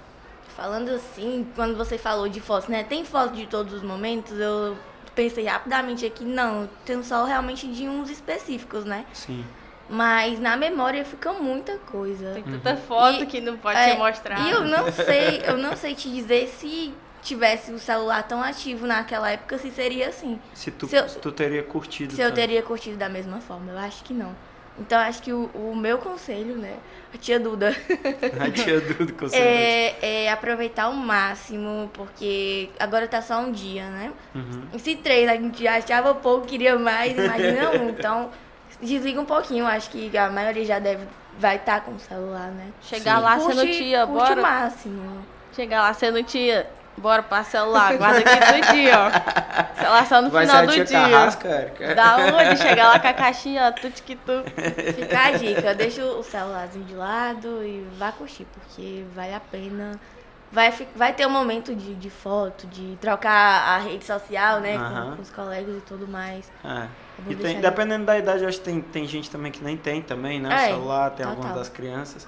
[0.56, 2.84] falando assim, quando você falou de fotos, né?
[2.84, 4.78] Tem foto de todos os momentos, eu
[5.16, 9.06] pensei rapidamente aqui, não, tem só realmente de uns específicos, né?
[9.14, 9.44] Sim.
[9.90, 12.34] Mas na memória fica muita coisa.
[12.34, 14.42] Tem tanta foto E- que não pode É, ser mostrada.
[14.42, 18.86] E eu não sei, eu não sei te dizer se tivesse o celular tão ativo
[18.86, 20.40] naquela época, se seria assim.
[20.54, 22.14] Se tu, Se eu- se tu teria curtido.
[22.14, 22.46] Se eu também.
[22.48, 24.36] teria curtido da mesma forma, eu acho que não.
[24.80, 26.76] Então acho que o, o meu conselho, né,
[27.14, 27.70] a tia Duda,
[28.40, 29.36] A tia Duda, certeza.
[29.38, 34.12] é, é aproveitar ao máximo, porque agora tá só um dia, né?
[34.36, 34.64] Uhum.
[34.74, 37.90] E se três a gente já achava pouco, queria mais, imagina um.
[37.90, 38.30] Então,
[38.82, 41.06] desliga um pouquinho, acho que a maioria já deve,
[41.40, 42.68] vai estar com o celular, né?
[42.82, 43.24] Chegar Sim.
[43.24, 44.42] lá Curte- sendo tia, curte o bora.
[44.42, 45.26] máximo.
[45.56, 49.76] Chegar lá sendo tia, bora pra celular, guarda aqui do dia, ó.
[49.80, 51.00] Celular só no Vai ser final a do tia dia.
[51.00, 51.96] Carrasca, Érica?
[51.96, 52.58] Da onde?
[52.62, 54.44] Chegar lá com a caixinha, ó, tudo que tu.
[54.96, 60.00] Fica a dica, deixa o celularzinho de lado e vá curtir, porque vale a pena.
[60.50, 63.30] Vai, vai ter um momento de, de foto, de trocar
[63.68, 65.10] a rede social, né, Aham.
[65.10, 66.50] com, com os colegas e tudo mais.
[66.64, 66.88] É.
[67.30, 70.02] E tem, dependendo da idade, eu acho que tem, tem gente também que nem tem
[70.02, 70.54] também, né?
[70.54, 71.32] É, celular, tem total.
[71.32, 72.26] algumas das crianças.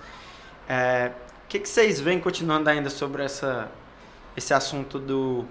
[0.68, 1.12] É,
[1.46, 3.70] O que, que vocês veem, continuando ainda sobre essa,
[4.40, 5.46] esse assunto do,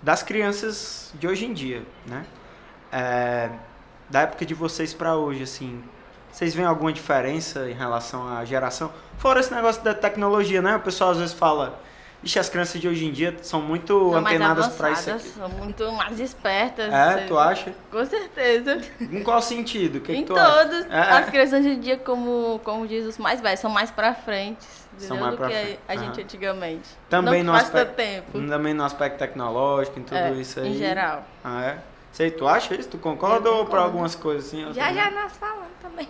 [0.00, 2.24] das crianças de hoje em dia, né?
[2.92, 3.50] É,
[4.08, 5.82] da época de vocês pra hoje, assim,
[6.30, 8.92] vocês veem alguma diferença em relação à geração?
[9.18, 10.76] Fora esse negócio da tecnologia, né?
[10.76, 11.80] O pessoal às vezes fala,
[12.22, 15.28] Ixi, as crianças de hoje em dia são muito São antenadas pra isso aqui.
[15.28, 16.92] são muito mais espertas.
[16.92, 17.72] É, Você- tu acha?
[17.90, 18.78] Com certeza.
[19.00, 20.00] Em qual sentido?
[20.00, 20.52] Que, que em tu acha?
[20.68, 20.86] todos.
[20.90, 20.98] É.
[21.00, 24.66] As crianças hoje em dia, como, como diz os mais velhos, são mais pra frente.
[24.98, 26.88] São mais do pra que frente, a gente antigamente.
[27.08, 28.46] Também não no faz aspecto- tempo.
[28.46, 30.68] Também no aspecto tecnológico, em tudo É, isso aí.
[30.68, 31.24] Em geral.
[31.42, 31.78] Ah, é?
[32.12, 32.88] Sei, tu acha isso?
[32.88, 33.84] Tu concorda ou pra concordo.
[33.84, 34.62] algumas coisas assim?
[34.74, 34.94] Já também?
[34.94, 36.08] já nós falando também.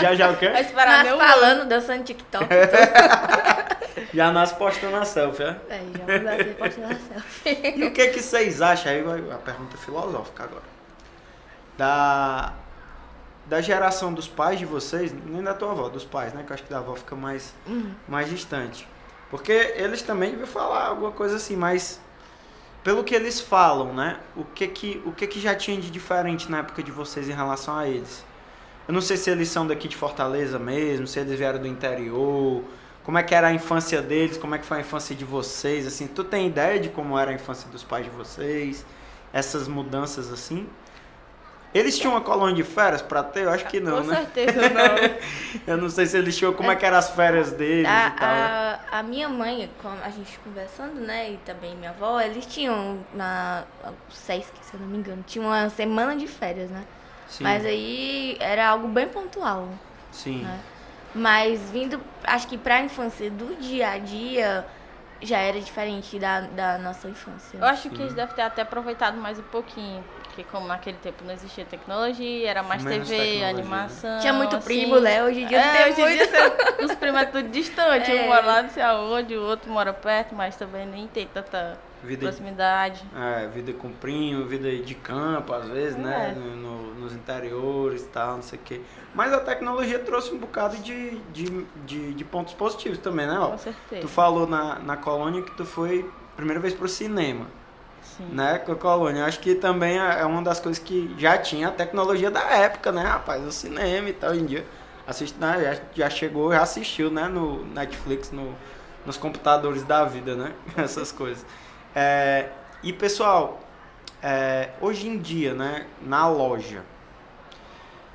[0.00, 0.48] Já já o quê?
[0.48, 2.46] Vai esperar nós meu falando, dançando TikTok.
[4.12, 5.56] Já nós postando a selfie, é?
[5.68, 7.78] É, já dar pode tirar selfie.
[7.78, 8.92] E o que que vocês acham?
[8.92, 10.62] Aí vai a pergunta filosófica agora.
[11.76, 12.52] Da,
[13.46, 16.42] da geração dos pais de vocês, nem da tua avó, dos pais, né?
[16.46, 17.92] Que eu acho que da avó fica mais, Uhum.
[18.08, 18.86] mais distante.
[19.30, 22.00] Porque eles também deviam falar alguma coisa assim, mas
[22.86, 24.20] pelo que eles falam, né?
[24.36, 27.32] O que que, o que que já tinha de diferente na época de vocês em
[27.32, 28.24] relação a eles?
[28.86, 32.62] Eu não sei se eles são daqui de Fortaleza mesmo, se eles vieram do interior,
[33.02, 35.84] como é que era a infância deles, como é que foi a infância de vocês,
[35.84, 38.86] assim, tu tem ideia de como era a infância dos pais de vocês,
[39.32, 40.68] essas mudanças assim?
[41.76, 43.44] Eles tinham uma colônia de férias pra ter?
[43.44, 44.16] Eu acho que não, Com né?
[44.16, 45.16] certeza não.
[45.66, 48.10] Eu não sei se eles tinham, como é que eram as férias deles A, e
[48.18, 48.28] tal.
[48.28, 48.78] né?
[48.90, 52.98] a, a minha mãe, com a gente conversando, né, e também minha avó, eles tinham
[53.14, 56.84] na o SESC, se eu não me engano, tinha uma semana de férias, né?
[57.28, 57.44] Sim.
[57.44, 59.68] Mas aí era algo bem pontual.
[60.12, 60.42] Sim.
[60.42, 60.60] né?
[61.14, 64.66] Mas vindo, acho que pra infância do dia a dia
[65.22, 67.58] já era diferente da, da nossa infância.
[67.58, 70.04] Eu acho que eles devem ter até aproveitado mais um pouquinho.
[70.36, 73.58] Porque como naquele tempo não existia tecnologia, era mais Menos TV, tecnologia, né?
[73.58, 74.18] animação.
[74.20, 74.66] Tinha muito assim.
[74.66, 75.24] primo, né?
[75.24, 76.30] Hoje em dia não É, tem hoje em muito.
[76.30, 78.12] dia você- os primos é tudo distante.
[78.12, 78.22] É.
[78.22, 81.78] Um mora lá não sei aonde, o outro mora perto, mas também nem tem tanta
[82.02, 83.02] Vida, proximidade.
[83.16, 86.34] é, vida com primo, vida de campo, às vezes, né?
[86.36, 86.38] É.
[86.38, 88.82] No- no- nos interiores e tal, não sei o quê.
[89.14, 93.38] Mas a tecnologia trouxe um bocado de, de, de, de pontos positivos também, né?
[93.38, 94.02] Ó, Com certeza.
[94.02, 97.46] tu falou na, na colônia que tu foi primeira vez pro cinema.
[98.18, 99.24] Né, com a colônia.
[99.26, 103.02] Acho que também é uma das coisas que já tinha a tecnologia da época, né,
[103.02, 103.44] rapaz?
[103.44, 104.66] O cinema e tal, hoje em dia.
[105.06, 108.54] Assiste, né, já, já chegou, já assistiu, né, no Netflix, no,
[109.04, 110.52] nos computadores da vida, né?
[110.76, 111.44] Essas coisas.
[111.94, 112.48] É,
[112.82, 113.60] e, pessoal,
[114.22, 116.82] é, hoje em dia, né, na loja,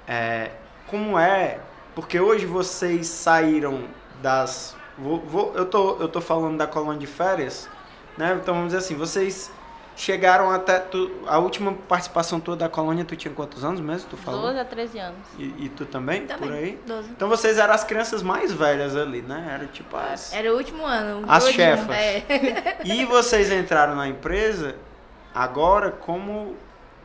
[0.07, 0.51] é,
[0.87, 1.59] como é...
[1.95, 3.83] Porque hoje vocês saíram
[4.21, 4.75] das...
[4.97, 7.69] Vou, vou- eu, tô, eu tô falando da colônia de férias,
[8.17, 8.37] né?
[8.41, 9.51] Então vamos dizer assim, vocês
[10.01, 10.79] chegaram até.
[10.79, 14.09] Tu, a última participação tua da colônia, tu tinha quantos anos mesmo?
[14.09, 14.41] Tu falou?
[14.41, 15.19] 12 a 13 anos.
[15.37, 16.25] E, e tu também?
[16.25, 16.79] Também, Por aí?
[16.87, 17.09] 12.
[17.11, 19.51] Então vocês eram as crianças mais velhas ali, né?
[19.53, 20.33] Era tipo as.
[20.33, 21.23] Era o último ano.
[21.27, 21.95] As chefas.
[21.95, 22.23] É.
[22.83, 24.75] E vocês entraram na empresa
[25.33, 26.55] agora como.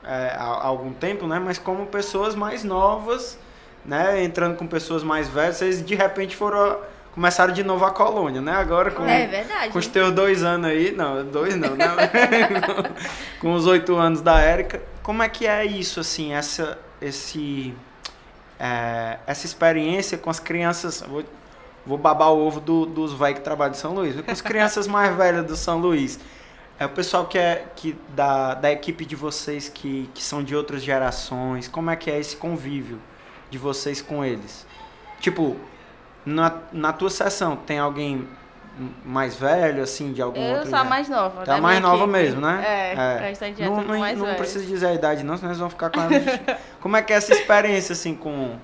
[0.02, 1.38] é, há há algum tempo, né?
[1.38, 3.38] Mas como pessoas mais novas,
[3.84, 4.24] né?
[4.24, 6.78] Entrando com pessoas mais velhas, vocês de repente foram.
[7.16, 8.52] Começaram de novo a colônia, né?
[8.52, 9.02] Agora com.
[9.04, 9.72] É verdade.
[9.72, 11.86] Com os teus dois anos aí, não, dois não, né?
[13.40, 14.82] com os oito anos da Érica.
[15.02, 17.74] Como é que é isso, assim, essa, esse,
[18.60, 21.02] é, essa experiência com as crianças?
[21.08, 21.24] Vou,
[21.86, 24.20] vou babar o ovo do- dos velhos que trabalham em São Luís.
[24.20, 26.20] Com as crianças mais velhas do São Luís.
[26.78, 30.54] É o pessoal que é que da, da equipe de vocês que, que são de
[30.54, 31.66] outras gerações.
[31.66, 32.98] Como é que é esse convívio
[33.48, 34.66] de vocês com eles?
[35.18, 35.56] Tipo,
[36.26, 38.28] na, na tua sessão, tem alguém
[39.06, 41.46] mais velho, assim, de algum Eu outro sou a mais nova.
[41.46, 42.10] Tá da mais nova equipe.
[42.12, 42.62] mesmo, né?
[42.66, 43.64] É, É.
[43.64, 44.36] Não, não, mais não velho.
[44.36, 46.28] precisa dizer a idade, não, senão eles vão ficar com a gente.
[46.82, 48.56] Como é que é essa experiência, assim, com,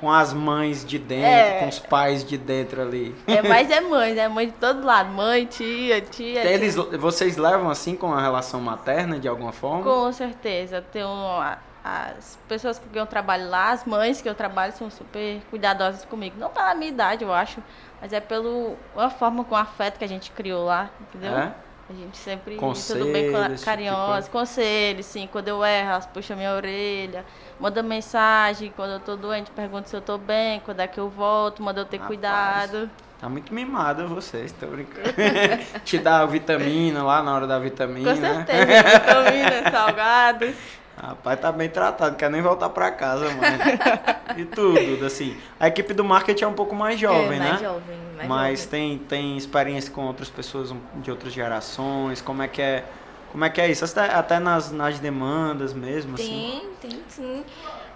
[0.00, 1.60] com as mães de dentro, É.
[1.60, 3.14] com os pais de dentro ali?
[3.26, 4.28] É, mas é mãe, né?
[4.28, 5.08] Mãe de todo lado.
[5.10, 6.44] Mãe, tia, tia.
[6.44, 9.82] Eles, vocês levam, assim, com a relação materna, de alguma forma?
[9.82, 10.82] Com certeza.
[10.92, 11.08] Tem um,
[11.40, 15.42] a- as pessoas com quem eu trabalho lá, as mães que eu trabalho são super
[15.50, 16.34] cuidadosas comigo.
[16.38, 17.62] Não pela minha idade, eu acho,
[18.00, 21.36] mas é pelo a forma com afeto que a gente criou lá, entendeu?
[21.36, 21.52] É?
[21.88, 24.30] A gente sempre tudo bem tipo carinhosa, coisa.
[24.30, 25.28] conselhos, sim.
[25.30, 27.26] Quando eu erro, elas puxam minha orelha,
[27.60, 31.10] manda mensagem, quando eu tô doente, pergunta se eu tô bem, quando é que eu
[31.10, 32.08] volto, manda eu ter Rapaz.
[32.08, 32.90] cuidado.
[33.20, 35.10] Tá muito mimada vocês, tô brincando.
[35.84, 38.14] Te dá a vitamina lá na hora da vitamina.
[38.14, 40.54] Com certeza, vitamina, salgado.
[40.96, 43.58] Rapaz, tá bem tratado, quer nem voltar pra casa, mano.
[44.38, 45.36] e tudo, assim.
[45.58, 47.48] A equipe do marketing é um pouco mais jovem, é, né?
[47.50, 48.70] mais jovem, mais Mas jovem.
[48.70, 52.84] tem, tem experiência com outras pessoas de outras gerações, como é que é,
[53.32, 53.84] como é, que é isso?
[53.84, 56.62] Até, até nas, nas demandas mesmo, assim.
[56.80, 57.44] Tem, tem sim.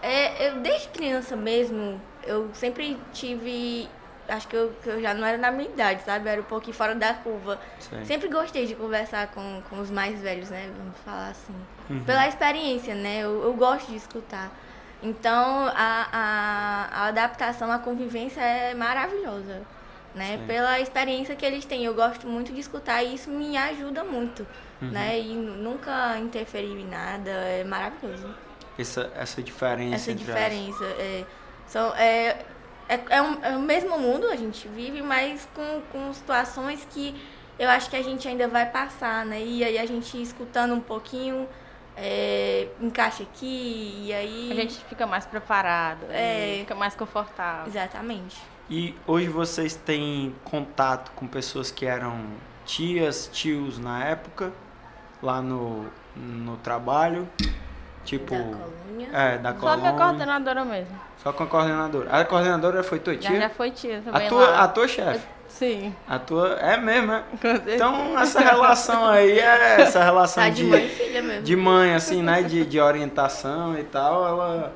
[0.02, 3.88] É, eu, desde criança mesmo, eu sempre tive.
[4.28, 6.28] Acho que eu, que eu já não era na minha idade, sabe?
[6.28, 7.58] Eu era um pouquinho fora da curva.
[7.78, 8.04] Sei.
[8.04, 10.70] Sempre gostei de conversar com, com os mais velhos, né?
[10.76, 11.54] Vamos falar assim.
[11.90, 12.04] Uhum.
[12.04, 13.20] Pela experiência, né?
[13.20, 14.50] Eu, eu gosto de escutar.
[15.02, 19.62] Então, a, a, a adaptação, a convivência é maravilhosa,
[20.14, 20.38] né?
[20.38, 20.46] Sim.
[20.46, 21.84] Pela experiência que eles têm.
[21.84, 24.46] Eu gosto muito de escutar e isso me ajuda muito,
[24.82, 24.90] Uhum.
[24.90, 25.18] né?
[25.18, 28.28] E nu- nunca interferir em nada, é maravilhoso.
[28.78, 30.84] Essa, essa diferença Essa entre diferença.
[30.84, 31.24] É,
[31.66, 32.44] são, é,
[32.88, 37.14] é, é, um- é o mesmo mundo, a gente vive, mas com, com situações que
[37.58, 39.40] eu acho que a gente ainda vai passar, né?
[39.42, 41.48] E aí a gente escutando um pouquinho,
[42.00, 44.48] é, encaixa aqui, e aí.
[44.52, 46.58] A gente fica mais preparado, É.
[46.60, 47.66] fica mais confortável.
[47.66, 48.36] Exatamente.
[48.70, 52.24] E hoje vocês têm contato com pessoas que eram
[52.64, 54.52] tias, tios na época,
[55.22, 57.28] lá no, no trabalho?
[58.08, 58.34] Tipo.
[58.34, 59.08] Da colônia.
[59.12, 59.92] É, da Só a minha colônia.
[59.92, 61.00] coordenadora mesmo.
[61.22, 62.10] Só com a coordenadora.
[62.10, 63.40] A coordenadora foi tua Já, tia?
[63.40, 64.62] já foi tia a, também tua, lá.
[64.64, 65.26] a tua chefe?
[65.48, 66.54] Sim, A tua.
[66.60, 67.22] É mesmo, é?
[67.40, 67.70] com.
[67.70, 71.42] Então, essa relação aí é essa relação Tá de, de mãe e filha mesmo.
[71.42, 72.42] de mãe, assim, né?
[72.42, 74.72] De, de orientação e tal, ela,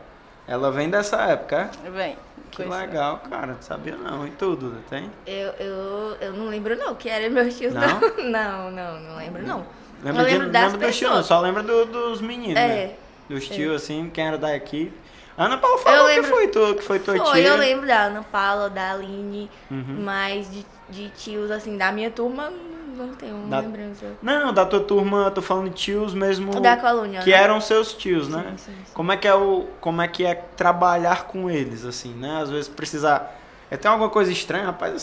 [0.48, 1.90] ela vem dessa época, é?
[1.90, 2.16] Bem,
[2.50, 3.48] Que coisa- legal, cara.
[3.48, 4.26] Não sabia não.
[4.26, 5.10] E tudo, tem?
[5.26, 7.82] Eu, eu, eu não lembro não, que era meus tios, Não?
[7.82, 8.00] não.
[8.30, 9.64] Não, não, não lembro não.
[10.02, 11.26] Lembra eu de, lembro das lembra dos tios, pessoas.
[11.26, 12.92] só lembra do- dos meninos, né?
[13.28, 14.92] Dos tios, assim, quem era da equipe.
[15.36, 17.48] Ana Paula falou que foi tu, que foi tua foi, tia.
[17.48, 19.96] eu lembro da Ana Paula, da Aline, Uhum.
[20.04, 22.52] mas de, de tios, assim, da minha turma,
[22.94, 24.04] não tenho Da- lembrança.
[24.22, 26.60] Não, da tua turma, tô falando de tios mesmo.
[26.60, 27.20] Da colônia.
[27.22, 27.36] que né?
[27.36, 28.44] eram seus tios, né?
[28.58, 28.92] Sim, sim, sim.
[28.92, 32.40] Como é que é o, como é que é trabalhar com eles, assim, né?
[32.42, 33.38] Às vezes precisar.
[33.72, 34.94] É tem alguma coisa estranha, rapaz.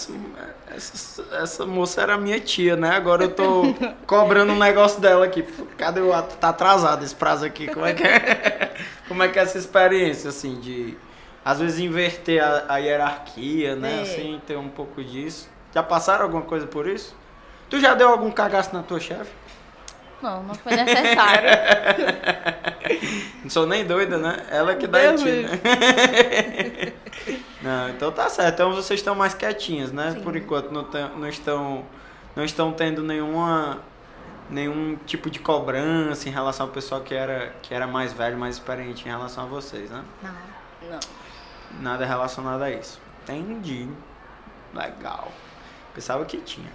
[0.69, 2.91] Essa, essa, essa moça era minha tia, né?
[2.91, 3.63] Agora eu tô
[4.05, 5.41] cobrando um negócio dela aqui.
[5.75, 6.37] Cadê o ato?
[6.37, 7.65] Tá atrasado esse prazo aqui.
[7.65, 8.75] Como é que é?
[9.09, 10.95] Como é que é essa experiência, assim, de
[11.43, 13.97] às vezes inverter a, a hierarquia, né?
[13.97, 14.01] É.
[14.03, 15.49] Assim, ter um pouco disso.
[15.73, 17.15] Já passaram alguma coisa por isso?
[17.71, 19.31] Tu já deu algum cagaço na tua chefe?
[20.21, 21.49] Não, não foi necessário.
[23.43, 24.45] Não sou nem doida, né?
[24.49, 26.93] Ela que dá Deus em ti, né?
[27.61, 28.53] Não, então tá certo.
[28.55, 30.11] Então vocês estão mais quietinhas, né?
[30.11, 30.21] Sim.
[30.21, 31.85] Por enquanto não, não estão
[32.35, 33.81] não estão tendo nenhuma
[34.49, 38.55] nenhum tipo de cobrança em relação ao pessoal que era que era mais velho, mais
[38.55, 40.03] experiente em relação a vocês, né?
[40.21, 40.89] Não.
[40.89, 40.99] Não.
[41.81, 42.99] Nada relacionado a isso.
[43.23, 43.87] Entendi.
[44.73, 45.31] Legal.
[45.93, 46.71] Pensava que tinha.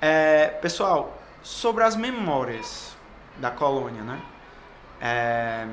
[0.00, 1.15] É, pessoal,
[1.46, 2.96] sobre as memórias
[3.36, 4.20] da colônia, né?
[5.00, 5.66] É,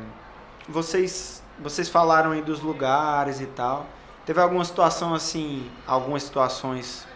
[0.70, 3.88] vocês, vocês falaram aí dos lugares e tal.
[4.24, 7.08] Teve alguma situação assim, algumas situações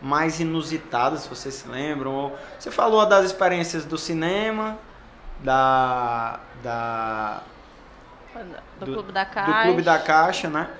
[0.00, 2.12] mais inusitadas, se vocês se lembram?
[2.12, 4.78] Ou você falou das experiências do cinema,
[5.40, 7.42] da, da
[8.78, 9.62] Do, Do- Clube da do Caixa.
[9.64, 10.70] Clube da Caixa, né?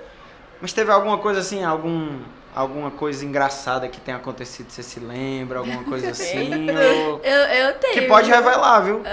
[0.61, 2.21] Mas teve alguma coisa assim, algum,
[2.55, 5.59] alguma coisa engraçada que tenha acontecido, você se lembra?
[5.61, 6.69] Alguma coisa assim?
[6.71, 7.95] ou- Eu, eu tenho.
[7.95, 9.03] Que pode revelar, viu?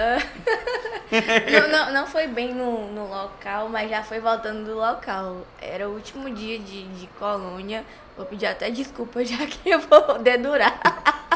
[1.52, 5.38] não, não, não foi bem no, no local, mas já foi voltando do local.
[5.60, 7.84] Era o último dia de, de colônia.
[8.16, 10.78] Vou pedir até desculpa, já que eu vou dedurar.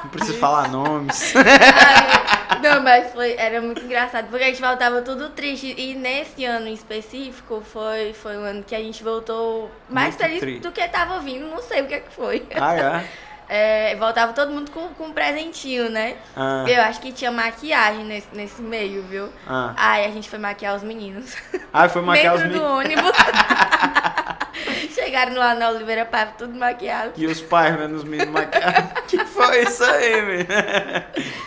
[0.03, 1.33] Não preciso falar nomes.
[1.37, 5.75] Ai, não, mas foi, era muito engraçado, porque a gente voltava tudo triste.
[5.79, 10.23] E nesse ano em específico, foi, foi um ano que a gente voltou mais Muito
[10.25, 10.61] feliz triste.
[10.61, 12.47] do que tava vindo, não sei o que, é que foi.
[12.55, 13.05] Ah, é?
[13.55, 16.17] É, voltava todo mundo com, com um presentinho, né?
[16.35, 19.29] Ah, Eu acho que tinha maquiagem nesse, nesse meio, viu?
[19.47, 19.75] ah.
[19.77, 21.37] Aí a gente foi maquiar os meninos.
[21.71, 23.03] Ah, foi maquiar os Dentro do meninos.
[23.03, 23.12] ônibus.
[25.12, 27.12] Chegaram lá na Oliveira Paiva, tudo maquiado.
[27.18, 28.92] E os pais vendo os meninos maquiados.
[29.07, 30.46] que foi isso aí, velho?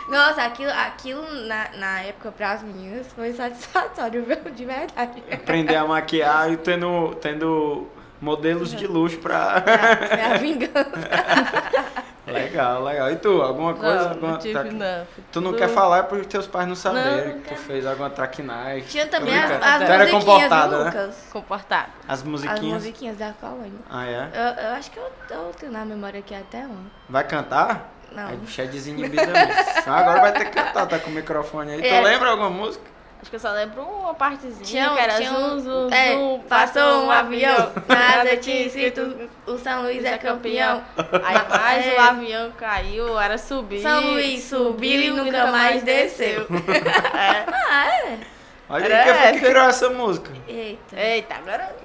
[0.08, 4.38] Nossa, aquilo, aquilo na, na época para as meninas foi satisfatório, viu?
[4.54, 5.24] De verdade.
[5.32, 7.88] Aprender a maquiar e tendo, tendo
[8.22, 9.64] modelos de luxo pra.
[10.12, 11.10] É a vingança.
[12.32, 13.12] legal, legal.
[13.12, 14.04] E tu, alguma coisa?
[14.04, 15.08] Não, alguma não tive, tra- não.
[15.32, 17.86] Tu não Tudo- quer falar é porque teus pais não saberem Não, que tu fez
[17.86, 18.84] alguma traquinagem.
[18.84, 19.66] Tinha também as, brincando.
[19.66, 20.86] as Tu era musiquinhas, comportada, né?
[20.86, 21.16] Lucas?
[21.32, 21.92] Comportado.
[22.08, 22.74] As As musiquinhas.
[22.74, 23.72] musiquinhas da colônia.
[23.90, 24.30] Ah, é?
[24.34, 26.86] Eu, eu acho que eu, eu tenho na memória aqui até uma.
[27.10, 27.92] Vai cantar?
[28.12, 28.28] Não.
[28.28, 29.54] Aí bicho é desinibida mesmo.
[29.94, 31.82] Agora vai ter que cantar, tá com o microfone aí.
[31.82, 32.02] Tu É.
[32.02, 32.95] lembra alguma música?
[33.26, 36.14] Acho que eu só lembro uma partezinha Tinha, que era tinha um, zum, zum, é,
[36.14, 40.84] zum, passou um avião, nada tinha escrito, o São Luís é campeão.
[41.24, 41.96] Aí mais É.
[41.96, 43.82] o avião caiu, era subir.
[43.82, 46.46] São Luís subiu e nunca mais desceu.
[47.16, 47.46] É.
[47.52, 48.20] Ah, é?
[48.70, 50.32] Era aí, quem foi que criou essa música?
[50.48, 50.96] Eita.
[50.96, 51.76] Eita, agora.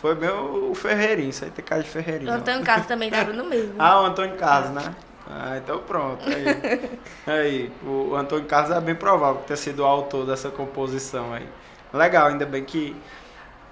[0.00, 2.32] Foi meu o Ferreirinho, isso aí tem cara de O Ferreirinho.
[2.32, 2.34] ó.
[2.34, 3.74] Antônio Carlos também tava no mesmo.
[3.78, 4.92] Ah, o Antônio Carlos, né?
[5.34, 6.22] Ah, então pronto.
[6.28, 11.48] Aí, aí o Antônio Carlos é bem provável ter sido o autor dessa composição aí.
[11.92, 12.96] Legal, ainda bem que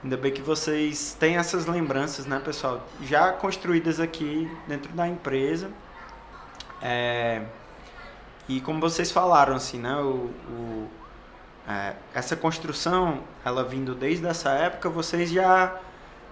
[0.02, 2.86] ainda bem que vocês têm essas lembranças, né, pessoal?
[3.02, 5.70] Já construídas aqui dentro da empresa.
[6.82, 7.42] É,
[8.48, 9.94] e como vocês falaram, assim, né?
[9.96, 10.88] O, o-
[11.68, 15.76] é, essa construção, ela vindo desde essa época, vocês já,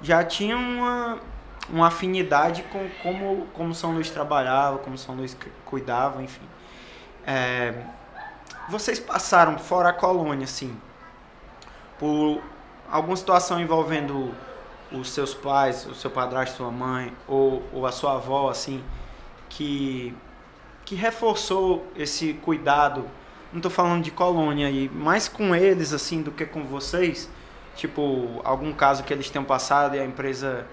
[0.03, 1.19] já tinham uma,
[1.69, 6.43] uma afinidade com como, como São Luís trabalhava, como São Luís cu- cuidava, enfim.
[7.27, 7.75] É,
[8.69, 10.77] vocês passaram fora a colônia, assim,
[11.99, 12.41] por
[12.91, 14.35] alguma situação envolvendo
[14.91, 18.83] os seus pais, o seu padrasto, sua mãe, ou, ou a sua avó, assim,
[19.49, 20.15] que,
[20.85, 23.05] que reforçou esse cuidado,
[23.53, 27.29] não tô falando de colônia aí, mais com eles, assim, do que com vocês?
[27.77, 30.67] Tipo, algum caso que eles tenham passado e a empresa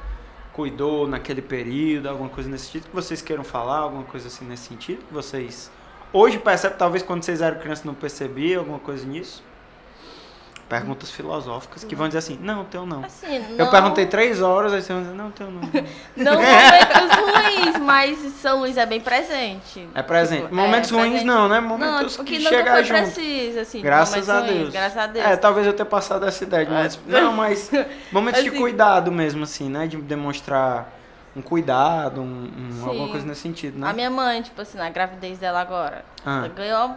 [0.56, 4.68] cuidou naquele período, alguma coisa nesse sentido que vocês queiram falar, alguma coisa assim nesse
[4.70, 5.70] sentido que vocês
[6.14, 9.44] hoje percebem, talvez quando vocês eram crianças não percebiam alguma coisa nisso?
[10.68, 13.04] Perguntas filosóficas que vão dizer assim, não, teu não.
[13.04, 15.62] Assim, Eu não- perguntei três horas, aí você vai dizer, não, teu não.
[16.18, 19.88] Não momentos ruins, mas São Luís é bem presente.
[19.94, 20.42] É presente.
[20.44, 21.26] Tipo, Momentos é ruins presente.
[21.28, 21.62] não, né?
[21.62, 23.02] Não, Momentos tipo, que que nunca chega foi junto.
[23.04, 23.82] preciso, assim.
[23.82, 24.70] Graças momentos a ruins, Deus.
[24.74, 25.26] Graças a Deus.
[25.26, 27.12] É, talvez eu tenha passado essa ideia, mas É.
[27.22, 27.70] não, mas
[28.12, 28.58] momentos de Assim.
[28.58, 29.86] cuidado mesmo, assim, né?
[29.86, 30.92] De demonstrar
[31.36, 32.50] um cuidado, um,
[32.82, 33.88] um- alguma coisa nesse sentido, né?
[33.90, 36.38] A minha mãe, tipo assim, na gravidez dela agora, Ah.
[36.40, 36.96] ela ganhou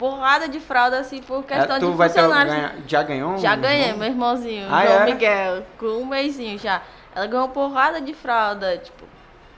[0.00, 2.54] porrada de fralda, assim, por questão É, tu de vai ter, funcionários.
[2.54, 3.30] ganha- já ganhou?
[3.32, 5.04] um Já ganhei, meu irmãozinho, Ah, João é?
[5.04, 6.80] Miguel, com um mêsinho já.
[7.14, 9.04] Ela ganhou porrada de fralda, tipo,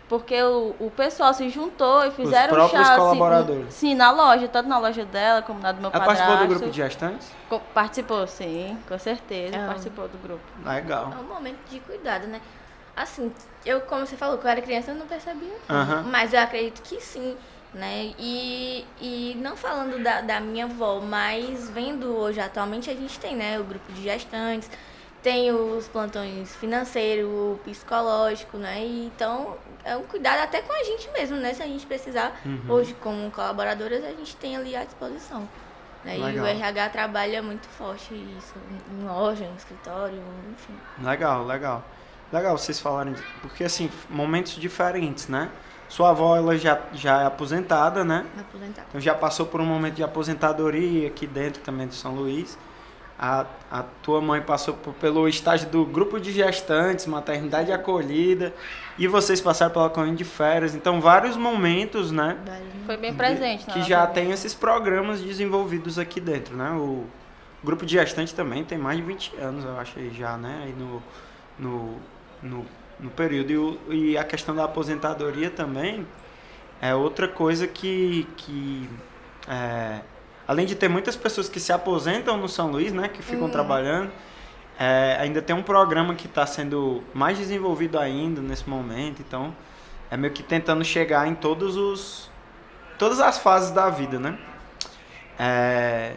[0.08, 2.96] porque o, o pessoal se juntou e fizeram Os próprios chá.
[2.96, 3.68] colaboradores.
[3.68, 6.24] Assim, sim, na loja, tanto na loja dela como na do meu Ela padrasto.
[6.26, 7.30] participou do grupo de gestantes?
[7.48, 9.66] Co- Participou, sim, com certeza, Ah.
[9.68, 10.42] participou do grupo.
[10.66, 11.12] Legal.
[11.16, 12.40] É um momento de cuidado, né?
[12.96, 13.32] Assim,
[13.64, 15.54] eu, como você falou, quando eu era criança, eu não percebia.
[15.70, 16.04] Aham.
[16.10, 17.36] Mas eu acredito que sim,
[17.74, 18.12] né?
[18.18, 23.34] E, e não falando da, da minha avó, mas vendo hoje, atualmente, a gente tem,
[23.36, 23.58] né?
[23.58, 24.70] O grupo de gestantes,
[25.22, 28.84] tem os plantões financeiro, psicológico, né?
[28.84, 31.54] Então, é um cuidado até com a gente mesmo, né?
[31.54, 32.60] Se a gente precisar, Uhum.
[32.68, 35.48] hoje, como colaboradoras, a gente tem ali à disposição.
[36.04, 36.18] Né?
[36.18, 38.54] E o RH trabalha muito forte isso,
[38.90, 40.20] em loja, em escritório,
[40.50, 40.74] enfim.
[40.98, 41.84] Legal, legal.
[42.32, 45.50] Legal vocês falarem, de- porque assim, momentos diferentes, né?
[45.88, 48.24] Sua avó, ela já, já é aposentada, né?
[48.40, 48.86] Aposentar.
[48.88, 52.56] Então já passou por um momento de aposentadoria aqui dentro também do São Luís.
[53.18, 58.54] A, a tua mãe passou por- pelo estágio do grupo de gestantes, maternidade acolhida.
[58.98, 60.74] E vocês passaram pela colônia de férias.
[60.74, 62.38] Então, vários momentos, né?
[62.86, 66.70] Foi bem presente na Que já tem esses programas desenvolvidos aqui dentro, né?
[66.72, 67.04] O
[67.62, 70.62] grupo de gestante também tem mais de 20 anos, eu acho, aí já, né?
[70.64, 71.00] Aí no,
[71.58, 71.96] no,
[72.42, 72.66] no,
[72.98, 73.78] no período.
[73.90, 76.06] E, e a questão da aposentadoria também
[76.80, 78.88] é outra coisa que, que
[79.48, 80.00] é,
[80.46, 83.08] além de ter muitas pessoas que se aposentam no São Luís, né?
[83.08, 84.10] Que ficam trabalhando,
[84.78, 89.54] é, ainda tem um programa que está sendo mais desenvolvido ainda nesse momento, então
[90.10, 92.30] é meio que tentando chegar em todos os
[92.98, 94.38] todas as fases da vida, né?
[95.38, 96.16] É,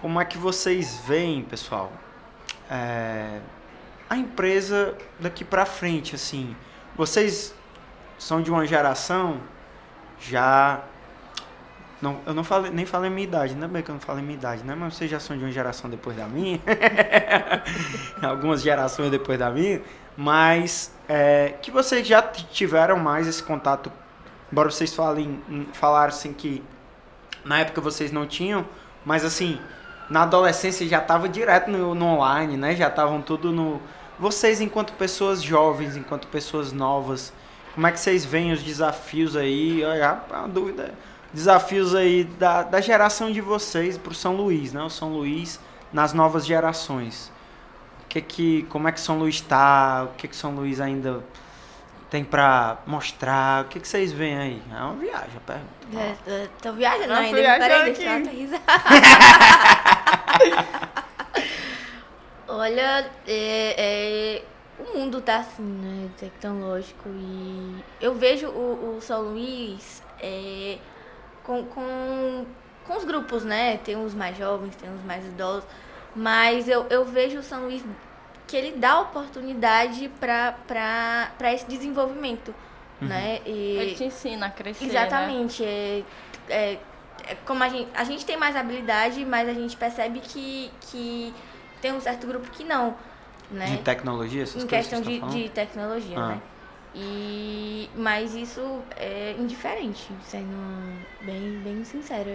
[0.00, 1.92] como é que vocês veem, pessoal,
[2.70, 3.40] é,
[4.12, 6.54] a empresa daqui para frente, assim?
[6.94, 7.54] Vocês
[8.18, 9.40] são de uma geração
[10.20, 10.82] já
[12.00, 14.34] não, eu não falei, nem falei minha idade, ainda bem que eu não falei minha
[14.34, 14.74] idade, né?
[14.74, 16.60] Mas vocês já são de uma geração depois da minha.
[18.20, 19.80] Algumas gerações depois da minha.
[20.16, 23.90] Mas é, que vocês já tiveram mais esse contato,
[24.50, 26.62] embora vocês falem, em- falaram assim que
[27.44, 28.66] na época vocês não tinham,
[29.04, 29.60] mas assim,
[30.10, 32.74] na adolescência já tava direto no, no online, né?
[32.74, 33.80] Já estavam tudo no.
[34.22, 37.32] Vocês, enquanto pessoas jovens, enquanto pessoas novas,
[37.74, 39.84] como é que vocês veem os desafios aí?
[39.84, 40.94] Olha, a dúvida.
[41.34, 44.80] Desafios aí da, da geração de vocês pro São Luís, né?
[44.80, 45.58] O São Luís
[45.92, 47.32] nas novas gerações.
[48.04, 50.04] O que que, como é que São Luís tá?
[50.04, 51.24] O que que São Luís ainda
[52.08, 53.64] tem pra mostrar?
[53.64, 54.62] O que que vocês veem aí?
[54.70, 55.68] É uma viagem, a pergunta.
[55.96, 58.62] É, é, tô viajando Ah, ainda, peraí, deixa eu aterrissar.
[62.54, 64.42] Olha, é, é,
[64.78, 70.76] o mundo tá assim, né, tecnológico e eu vejo o, o São Luís é,
[71.44, 72.44] com, com,
[72.86, 75.64] com os grupos, né, tem os mais jovens, tem os mais idosos,
[76.14, 77.82] mas eu, eu vejo o São Luís
[78.46, 82.54] que ele dá oportunidade para esse desenvolvimento,
[83.00, 83.50] né, e...
[83.78, 84.90] Ele te ensina a crescer, né?
[84.90, 85.64] Exatamente.
[85.64, 86.04] É,
[86.50, 86.78] é,
[87.26, 91.34] é como a gente, a gente tem mais habilidade, mas a gente percebe que, que
[91.82, 92.94] tem um certo grupo que não,
[93.50, 93.66] né?
[93.66, 96.28] De tecnologia, essas em questão que vocês de, de tecnologia, Ah.
[96.28, 96.40] né?
[96.94, 100.54] E, mas isso é indiferente, sendo
[101.22, 102.30] bem, bem sincera.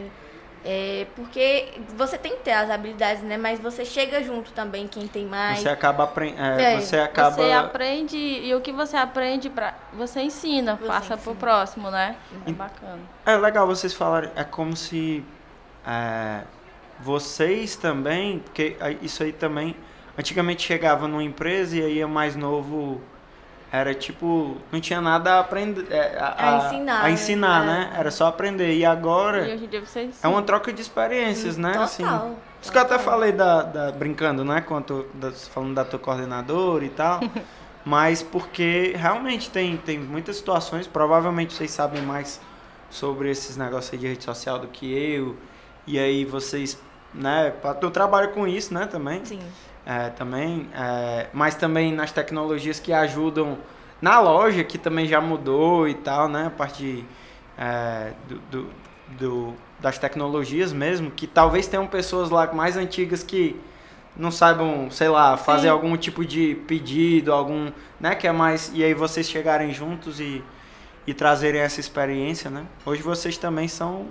[0.66, 3.38] É, porque você tem que ter as habilidades, né?
[3.38, 5.60] Mas você chega junto também, quem tem mais.
[5.60, 6.60] Você acaba aprendendo.
[6.60, 7.36] É, você acaba.
[7.36, 11.18] Você aprende e o que você aprende pra, você ensina, Você passa ensina.
[11.18, 12.16] pro próximo, né?
[12.45, 13.00] É bacana.
[13.26, 14.32] É legal vocês falarem.
[14.36, 15.24] É como se
[15.86, 16.41] é,
[17.00, 19.76] vocês também, porque isso aí também.
[20.18, 23.00] Antigamente chegava numa empresa e aí o mais novo
[23.72, 24.58] era tipo.
[24.72, 25.86] Não tinha nada a aprender.
[25.91, 27.12] é, A ensinar, A né?
[27.12, 27.91] ensinar, né?
[27.95, 28.00] É.
[28.00, 28.76] Era só aprender.
[28.76, 31.70] E agora E hoje em dia você é uma troca de experiências, né?
[31.74, 31.84] Total.
[31.84, 32.04] Assim,
[32.62, 34.62] isso que eu até falei da, da- brincando, né?
[34.62, 37.20] Quanto da- falando da tua coordenadora e tal.
[37.86, 42.41] mas porque realmente tem, tem muitas situações, provavelmente vocês sabem mais
[42.89, 45.38] sobre esses negócios aí de rede social do que eu.
[45.86, 46.78] E aí vocês,
[47.14, 47.53] né?
[47.82, 49.24] Eu trabalho com isso, né, também.
[49.26, 49.39] Sim.
[49.86, 53.58] É, também, é, mas também nas tecnologias que ajudam
[54.01, 56.47] na loja, que também já mudou e tal, né?
[56.47, 57.05] A parte
[57.58, 58.70] é, do, do-
[59.18, 63.55] do- das tecnologias mesmo, que talvez tenham pessoas lá mais antigas que
[64.16, 65.70] não saibam, sei lá, fazer Sim.
[65.70, 68.14] algum tipo de pedido, algum, né?
[68.16, 68.72] Que é mais.
[68.74, 70.43] E aí vocês chegarem juntos e,
[71.05, 72.66] e trazerem essa experiência, né?
[72.86, 74.08] Hoje vocês também são,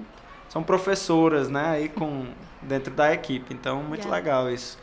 [0.57, 1.73] são professoras, né?
[1.73, 2.29] Aí com,
[2.63, 4.15] dentro da equipe, então muito Já.
[4.15, 4.79] legal isso.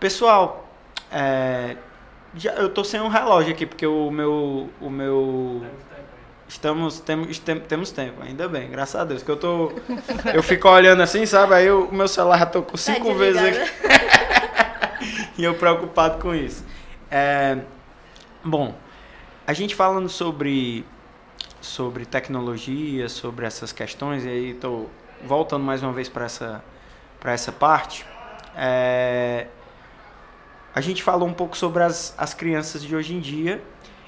[0.00, 0.68] Pessoal,
[1.12, 1.76] é,
[2.34, 4.68] já, eu tô sem um relógio aqui, porque o meu.
[4.80, 5.64] O meu
[6.48, 9.22] estamos, temos, tem- temos tempo, ainda bem, graças a Deus.
[9.22, 9.70] Que eu tô.
[10.34, 11.54] Eu fico olhando assim, sabe?
[11.54, 13.70] Aí o meu celular já tocou Tá cinco vezes desligado.
[13.84, 15.30] aqui.
[15.38, 16.64] e eu preocupado com isso.
[17.08, 17.56] É,
[18.44, 18.74] bom,
[19.46, 20.84] a gente falando sobre,
[21.60, 24.90] sobre tecnologia, sobre essas questões, e aí estou
[25.24, 26.62] voltando mais uma vez para essa,
[27.24, 28.06] essa parte.
[28.56, 29.46] É,
[30.74, 33.62] a gente falou um pouco sobre as, as crianças de hoje em dia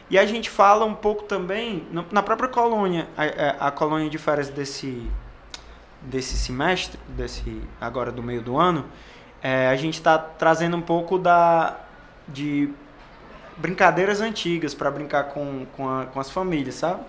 [0.08, 4.18] e a gente fala um pouco também na própria colônia, a, é, a colônia de
[4.18, 5.08] férias desse,
[6.02, 8.84] desse semestre, desse agora do meio do ano,
[9.42, 11.76] é, a gente está trazendo um pouco da
[12.28, 12.70] de
[13.56, 17.02] brincadeiras antigas para brincar com, com, a, com, as famílias, sabe?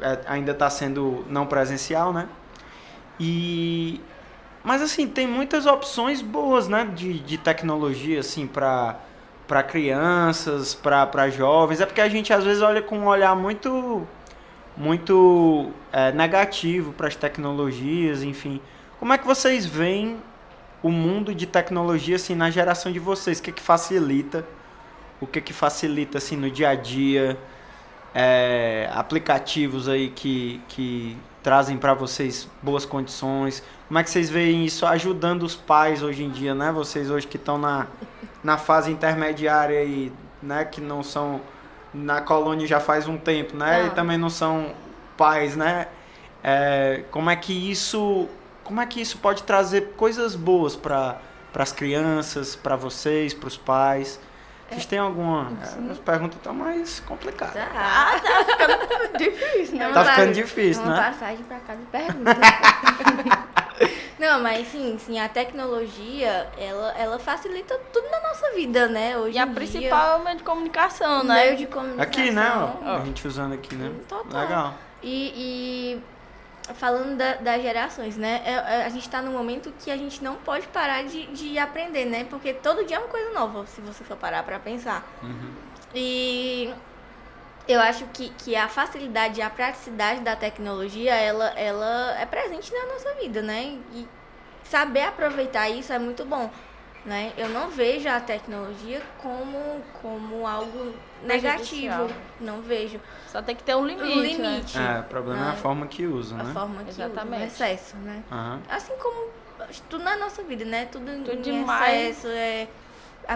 [0.00, 2.28] É, ainda está sendo não presencial, né?
[3.18, 4.00] E
[4.62, 6.90] mas assim tem muitas opções boas, né?
[6.94, 8.98] De, de tecnologia assim para
[9.46, 11.80] para crianças, para jovens.
[11.80, 14.06] É porque a gente às vezes olha com um olhar muito
[14.76, 18.60] muito é, negativo para as tecnologias, enfim.
[18.98, 20.18] Como é que vocês veem
[20.82, 23.38] o mundo de tecnologia assim na geração de vocês?
[23.38, 24.44] O que que facilita?
[25.20, 27.38] O que que facilita assim no dia a dia?
[28.14, 33.62] É, aplicativos aí que, que trazem para vocês boas condições.
[33.88, 36.70] Como é que vocês veem isso ajudando os pais hoje em dia, né?
[36.70, 37.88] Vocês hoje que estão na
[38.44, 40.12] na fase intermediária aí,
[40.42, 41.40] né, que não são
[41.94, 43.86] na colônia já faz um tempo, né, não.
[43.86, 44.74] e também não são
[45.16, 45.88] pais, né?
[46.42, 48.28] É, como é que isso,
[48.62, 51.18] como é que isso pode trazer coisas boas para
[51.52, 54.20] para as crianças, para vocês, para os pais?
[54.68, 55.52] Vocês têm alguma.
[55.62, 57.54] É, as perguntas estão mais complicadas.
[57.54, 59.92] Tá, tá ficando difícil, né?
[59.92, 61.00] Tá ficando difícil, uma né?
[61.00, 63.44] Uma passagem para casa e pergunta.
[64.18, 69.18] Não, mas sim, sim, a tecnologia, ela, ela facilita tudo na nossa vida, né?
[69.18, 71.34] Hoje e a principal é o meio de comunicação, né?
[71.46, 72.22] Meio de comunicação.
[72.22, 72.52] Aqui, né?
[72.84, 73.92] Ó, a gente usando aqui, né?
[74.08, 74.40] Total.
[74.40, 74.74] Legal.
[75.02, 76.02] E, e
[76.72, 78.42] falando da, das gerações, né?
[78.44, 81.58] É, é, a gente está num momento que a gente não pode parar de, de
[81.58, 82.24] aprender, né?
[82.24, 85.06] Porque todo dia é uma coisa nova, se você for parar para pensar.
[85.22, 85.52] Uhum.
[85.94, 86.72] E
[87.68, 92.72] eu acho que, que a facilidade e a praticidade da tecnologia, ela, ela é presente
[92.72, 93.78] na nossa vida, né?
[93.92, 94.08] E
[94.64, 96.50] saber aproveitar isso é muito bom,
[97.04, 97.32] né?
[97.36, 102.08] Eu não vejo a tecnologia como, como algo negativo,
[102.40, 103.00] não vejo.
[103.28, 104.96] Só tem que ter um limite, um limite né?
[104.96, 105.48] É, o problema né?
[105.48, 106.50] é a forma que usa, a né?
[106.50, 107.44] A forma que Exatamente.
[107.44, 108.22] usa, o excesso, né?
[108.30, 108.60] Uhum.
[108.68, 109.30] Assim como
[109.88, 110.86] tudo na nossa vida, né?
[110.90, 112.18] Tudo, tudo em demais.
[112.18, 112.68] excesso é,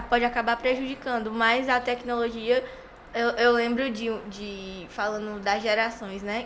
[0.09, 2.63] pode acabar prejudicando, mas a tecnologia
[3.13, 4.87] eu, eu lembro de, de.
[4.89, 6.45] Falando das gerações, né?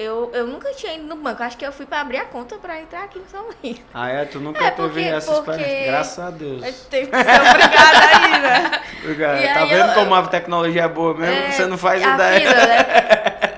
[0.00, 1.42] Eu, eu nunca tinha ido no banco.
[1.42, 3.82] Acho que eu fui pra abrir a conta pra entrar aqui no São Luís.
[3.92, 4.24] Ah, é?
[4.24, 5.50] Tu nunca é, porque, teve essa porque...
[5.50, 5.86] experiência?
[5.92, 6.64] Graças a Deus.
[6.64, 8.82] Eu teve que ser obrigada aí, né?
[9.04, 9.54] Obrigado.
[9.54, 9.94] Tá vendo eu...
[9.94, 11.34] como a tecnologia é boa mesmo?
[11.34, 12.40] É, Você não faz ideia.
[12.40, 12.86] Fila, né?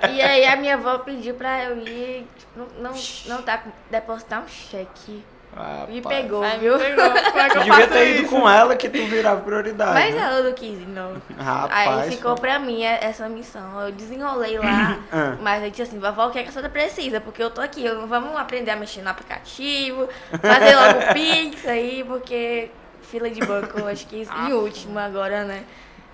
[0.13, 2.27] E aí a minha avó pediu pra eu ir.
[2.57, 2.93] Não, não,
[3.27, 5.25] não tá depositar um cheque.
[5.55, 6.79] Ah, me pegou, Ai, viu?
[6.79, 7.05] Me pegou.
[7.11, 9.93] Como é que eu devia ter ido com ela que tu virava prioridade.
[9.93, 10.21] Mas né?
[10.23, 11.13] ela não quis, não.
[11.39, 13.81] Rapaz, Aí ficou pra mim essa missão.
[13.83, 15.37] Eu desenrolei lá, Ah.
[15.43, 17.21] mas eu disse assim, vovó, o que, é que a senhora precisa?
[17.21, 20.09] Porque eu tô aqui, eu- vamos aprender a mexer no aplicativo,
[20.41, 22.71] fazer logo o Pix aí, porque
[23.03, 25.65] fila de banco, eu acho que em último agora, né?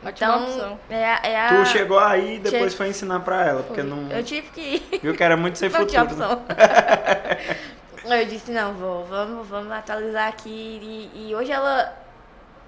[0.05, 0.81] Ótima Então, opção.
[0.91, 3.91] é a, é a- Tu chegou aí e depois foi ensinar pra ela, porque Foi.
[3.91, 4.11] não.
[4.11, 5.01] Eu tive que ir.
[5.03, 6.27] Viu que era muito sem Não tinha futuro.
[6.49, 7.39] né?
[8.05, 10.51] eu disse, não, vou, vamos, vamos atualizar aqui.
[10.51, 11.93] E, e hoje ela,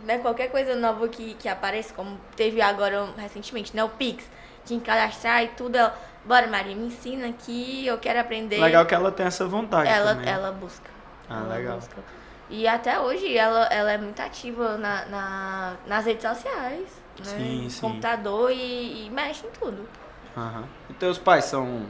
[0.04, 4.28] né, qualquer coisa nova que, que apareça, como teve agora recentemente, né, o Pix,
[4.64, 8.60] que cadastrar e tudo, ela, bora Maria, me ensina aqui, eu quero aprender.
[8.60, 10.28] Legal que ela tem essa vontade ela, também.
[10.30, 10.90] ela busca.
[11.28, 11.76] Ah, ela legal.
[11.76, 11.96] busca.
[12.48, 17.24] E até hoje ela, ela é muito ativa na, na- nas redes sociais, né?
[17.24, 17.80] Sim, no sim.
[17.80, 19.88] computador e, e mexe em tudo.
[20.36, 20.64] Aham.
[20.88, 21.86] E teus pais são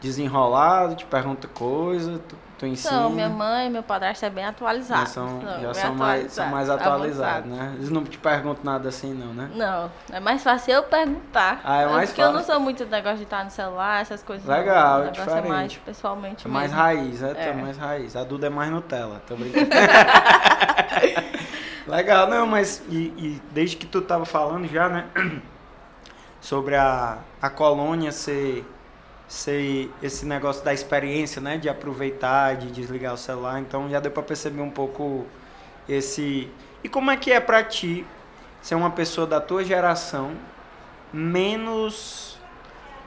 [0.00, 3.08] desenrolados, te perguntam coisa, tu, tu ensina?
[3.08, 5.00] Minha mãe e meu padrasto é bem atualizado.
[5.00, 7.72] Já são, já bem são, mais, são mais atualizados, né?
[7.76, 9.50] Eles não te perguntam nada assim, não, né?
[9.54, 11.60] Não, é mais fácil eu perguntar.
[11.64, 12.52] Ah, é mais Porque eu não fácil.
[12.54, 14.46] sou muito do negócio de estar no celular, essas coisas.
[14.46, 14.54] não.
[14.56, 15.46] Legal, O é diferente.
[15.46, 16.82] é mais pessoalmente É mais mesmo.
[16.84, 17.52] raiz, é, Tu é É.
[17.54, 18.16] mais raiz.
[18.16, 19.68] A Duda é mais Nutella, tô brincando.
[21.86, 25.06] Legal, não, mas e, e desde que tu tava falando já, né?
[26.40, 28.64] Sobre a, a colônia ser,
[29.28, 31.58] ser esse negócio da experiência, né?
[31.58, 33.60] De aproveitar, de desligar o celular.
[33.60, 35.26] Então já deu pra perceber um pouco
[35.88, 36.50] esse.
[36.82, 38.06] E como é que é pra ti
[38.62, 40.32] ser uma pessoa da tua geração
[41.12, 42.38] menos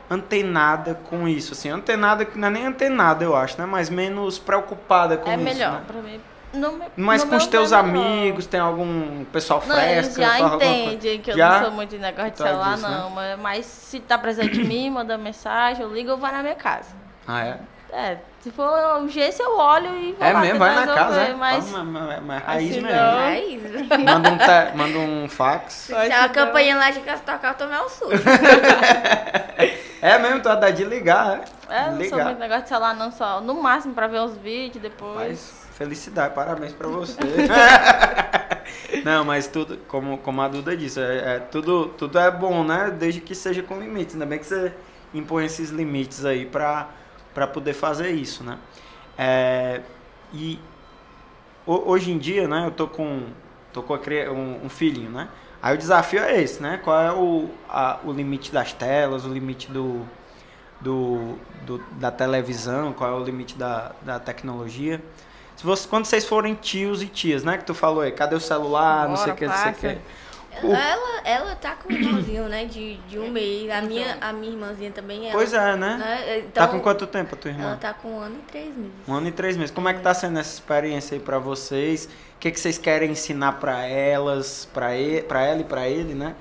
[0.10, 3.66] antenada com isso, assim, antenada, não é nem antenada, eu acho, né?
[3.66, 5.44] Mas menos preocupada com É isso.
[5.44, 5.84] melhor né?
[5.88, 6.20] pra mim.
[6.54, 7.80] No, me- Mas no com os teus não.
[7.80, 10.22] amigos, tem algum pessoal Não, eles fresca?
[10.22, 11.50] já entendem que eu Já?
[11.60, 12.98] não sou muito de negócio de Tá celular, disso, né?
[12.98, 13.10] não.
[13.12, 16.56] Mas, mas se tá presente de mim, manda mensagem, eu ligo ou vai na minha
[16.56, 16.90] casa.
[17.28, 17.58] Ah, é?
[17.94, 18.70] É, Se for
[19.02, 21.34] urgência, eu olho e vou É lá mesmo, vai na casa, resolver, é?
[21.36, 22.98] Mas Mas, mas, mas raiz assim mesmo.
[22.98, 23.18] não.
[23.20, 23.62] Raiz.
[24.06, 25.74] Manda um, te- manda um fax.
[25.74, 28.12] Se a campanha lá de casa tocar, eu tomei um susto.
[30.02, 31.76] É mesmo, tu dá de ligar, é?
[31.76, 32.26] é, não sou ligar.
[32.26, 33.40] muito negócio de celular, não só.
[33.40, 35.16] No máximo pra ver uns vídeos depois.
[35.30, 37.18] Mas felicidade, parabéns pra você.
[39.04, 42.92] Não, mas tudo, como, como a Duda disse, é, é- tudo, tudo é bom, né?
[42.92, 44.14] Desde que seja com limites.
[44.14, 44.72] Ainda bem que você
[45.14, 46.88] impõe esses limites aí pra
[47.52, 48.58] poder fazer isso, né?
[49.18, 49.82] É,
[50.34, 50.60] e
[51.66, 53.24] ho- hoje em dia, né, eu tô com,
[53.74, 55.30] tô com um, um filhinho, né?
[55.64, 56.80] Aí o desafio é esse, né?
[56.84, 60.02] Qual é o, a- o limite das telas, o limite do,
[60.80, 65.02] do, do- da televisão, qual é o limite da, da tecnologia.
[65.62, 67.56] Se você, quando vocês forem tios e tias, né?
[67.56, 69.76] Que tu falou aí, cadê o celular, não sei o Bora, que, não sei o
[69.76, 70.02] que.
[70.66, 72.66] O- Ela, ela tá com um irmãozinho, né?
[72.66, 73.70] De, de um mês.
[73.70, 75.32] A minha, a minha irmãzinha também é.
[75.32, 75.98] Pois é, né?
[75.98, 76.40] né?
[76.40, 77.64] Então, tá com quanto tempo a tua irmã?
[77.68, 78.92] Ela tá com um ano e três meses.
[79.08, 79.70] Um ano e três meses.
[79.70, 82.06] Como é que tá sendo essa experiência aí pra vocês?
[82.06, 86.16] O que, que vocês querem ensinar pra elas, pra, e, pra ela e pra ele,
[86.16, 86.34] né?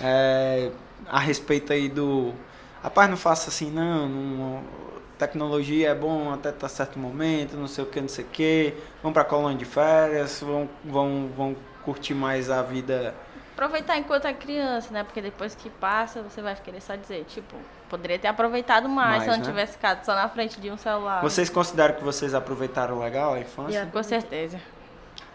[0.00, 0.70] É,
[1.08, 2.34] a respeito aí do.
[2.82, 4.08] Rapaz, não faça assim, não.
[4.08, 4.89] não-
[5.20, 8.74] tecnologia é bom até tá certo momento, não sei o que, não sei o que.
[9.02, 13.14] Vão pra colônia de férias, vão, vão, vão curtir mais a vida.
[13.52, 15.04] Aproveitar enquanto é criança, né?
[15.04, 17.54] Porque depois que passa, você vai querer só dizer, tipo,
[17.90, 19.50] poderia ter aproveitado mais, Mais, se eu não né?
[19.50, 21.20] tivesse ficado só na frente de um celular.
[21.20, 23.86] Vocês consideram que vocês aproveitaram legal a infância?
[23.92, 24.58] Com certeza.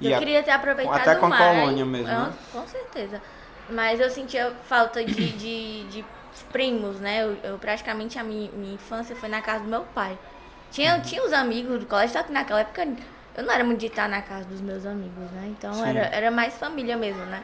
[0.02, 1.60] Eu a- queria ter aproveitado até com a mais.
[1.60, 2.34] colônia mesmo, Ah, né?
[2.52, 3.22] Com certeza.
[3.70, 6.06] Mas eu sentia falta de, de, de
[6.44, 7.24] primos, né?
[7.24, 10.18] Eu, eu praticamente a minha, minha infância foi na casa do meu pai.
[10.72, 11.02] Tinha, Uhum.
[11.02, 12.88] tinha os amigos do colégio, só que naquela época
[13.38, 15.48] eu não era muito de estar na casa dos meus amigos, né?
[15.58, 15.88] Então Sim.
[15.90, 17.44] era, era mais família mesmo, né?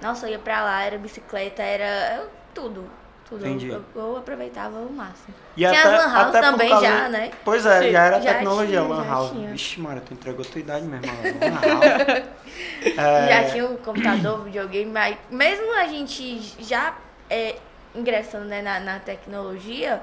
[0.00, 2.84] Nossa, eu ia pra lá, era bicicleta, era eu- tudo.
[3.28, 3.46] Tudo.
[3.46, 3.68] Entendi.
[3.70, 5.32] Eu, eu aproveitava o máximo.
[5.56, 7.30] E tinha até- as lan house também causa- já, né?
[7.44, 9.30] Pois é, Sim, já era já tecnologia, tinha, Lan House.
[9.30, 9.50] tinha.
[9.52, 12.22] Vixe, Mara, tu entregou tua idade mesmo, Lan House.
[12.84, 16.94] É, Já tinha o computador, videogame, mas mesmo a gente já
[17.30, 17.56] é,
[17.94, 20.00] ingressando né, na, na tecnologia,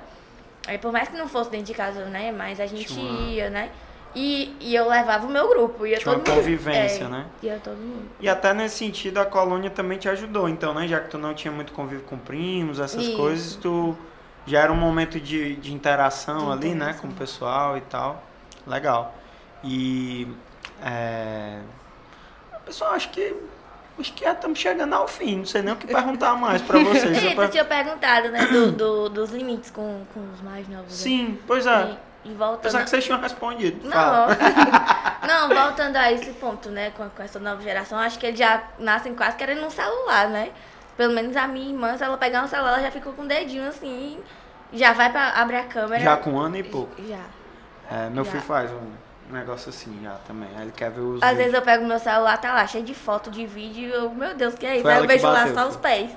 [0.67, 2.31] aí por mais que não fosse dentro de casa, né?
[2.31, 3.71] Mas a gente ia, né?
[4.15, 6.43] E, e eu levava o meu grupo, ia Tinha todo uma mundo.
[6.43, 7.25] convivência, é, né?
[7.43, 8.09] Ia todo mundo.
[8.19, 10.87] E até nesse sentido a colônia também te ajudou, então, né?
[10.87, 13.17] Já que tu não tinha muito convívio com primos, essas Isso.
[13.17, 13.95] coisas, tu
[14.47, 16.75] já era um momento de, de interação De ali, né?
[16.75, 17.01] interação.
[17.01, 18.23] Com o pessoal e tal.
[18.65, 19.13] Legal.
[19.63, 20.27] E.
[20.83, 21.59] É...
[22.65, 23.35] Pessoal, acho que.
[23.99, 25.37] Acho que já estamos chegando ao fim.
[25.39, 27.21] Não sei nem o que perguntar mais pra vocês.
[27.23, 30.85] Eita, per- tinha perguntado, né, do, do- dos limites com, com os mais novos.
[30.89, 30.95] né?
[30.95, 31.97] Sim, pois é.
[32.23, 32.61] E, e voltando.
[32.61, 33.87] Pensava que vocês tinham respondido.
[33.87, 34.27] Não,
[35.27, 38.63] não, voltando a esse ponto, né, com, com essa nova geração, acho que eles já
[38.79, 40.49] nascem quase querendo um celular, né?
[40.97, 43.27] Pelo menos a minha irmã, se ela pegar um celular, ela já ficou com o
[43.27, 44.19] dedinho assim,
[44.73, 46.01] já vai pra abrir a câmera.
[46.03, 46.93] Já com um ano e pouco.
[47.07, 47.19] Já.
[47.89, 48.31] É, meu Já.
[48.31, 48.91] filho faz um
[49.33, 50.49] negócio assim já também.
[50.55, 51.21] Aí ele quer ver os.
[51.21, 51.37] Às vídeos.
[51.37, 54.35] vezes eu pego meu celular, tá lá, cheio de foto, de vídeo, e eu, meu
[54.35, 54.81] Deus, que é isso?
[54.83, 56.11] Foi Aí eu vejo lá só os pés.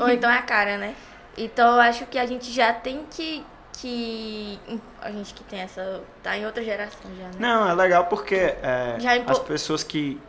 [0.00, 0.94] Ou então a cara, né?
[1.36, 3.44] Então eu acho que a gente já tem que.
[3.74, 4.58] que
[5.00, 6.02] a gente que tem essa.
[6.22, 7.32] tá em outra geração já, né?
[7.38, 10.20] Não, é legal porque é, impo- as pessoas que,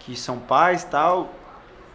[0.00, 1.30] que são pais e tal,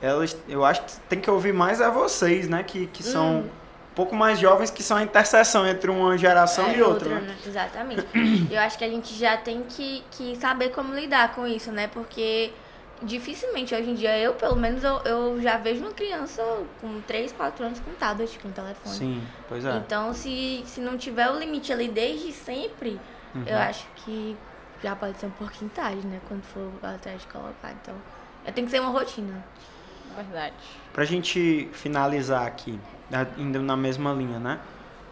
[0.01, 2.63] elas, eu acho que tem que ouvir mais a vocês, né?
[2.63, 3.49] Que, que são Hum.
[3.91, 7.35] Um pouco mais jovens, que são a interseção entre uma geração É, e outra, né?
[7.45, 8.05] Exatamente.
[8.49, 11.87] Eu acho que a gente já tem que, que saber como lidar com isso, né?
[11.87, 12.51] Porque
[13.03, 16.41] dificilmente hoje em dia, eu pelo menos, eu, eu já vejo uma criança
[16.79, 18.95] com 3, 4 anos com tablet, com telefone.
[18.95, 19.75] Sim, pois é.
[19.77, 22.99] Então, se, se não tiver o limite ali desde sempre,
[23.33, 23.43] Uhum.
[23.47, 24.35] eu acho que
[24.83, 26.19] já pode ser um pouquinho tarde, né?
[26.27, 27.71] Quando for atrás de colocar.
[27.81, 27.95] Então,
[28.53, 29.41] tem que ser uma rotina.
[30.15, 30.53] Verdade.
[30.91, 32.77] Pra gente finalizar aqui,
[33.38, 34.59] indo na mesma linha, né?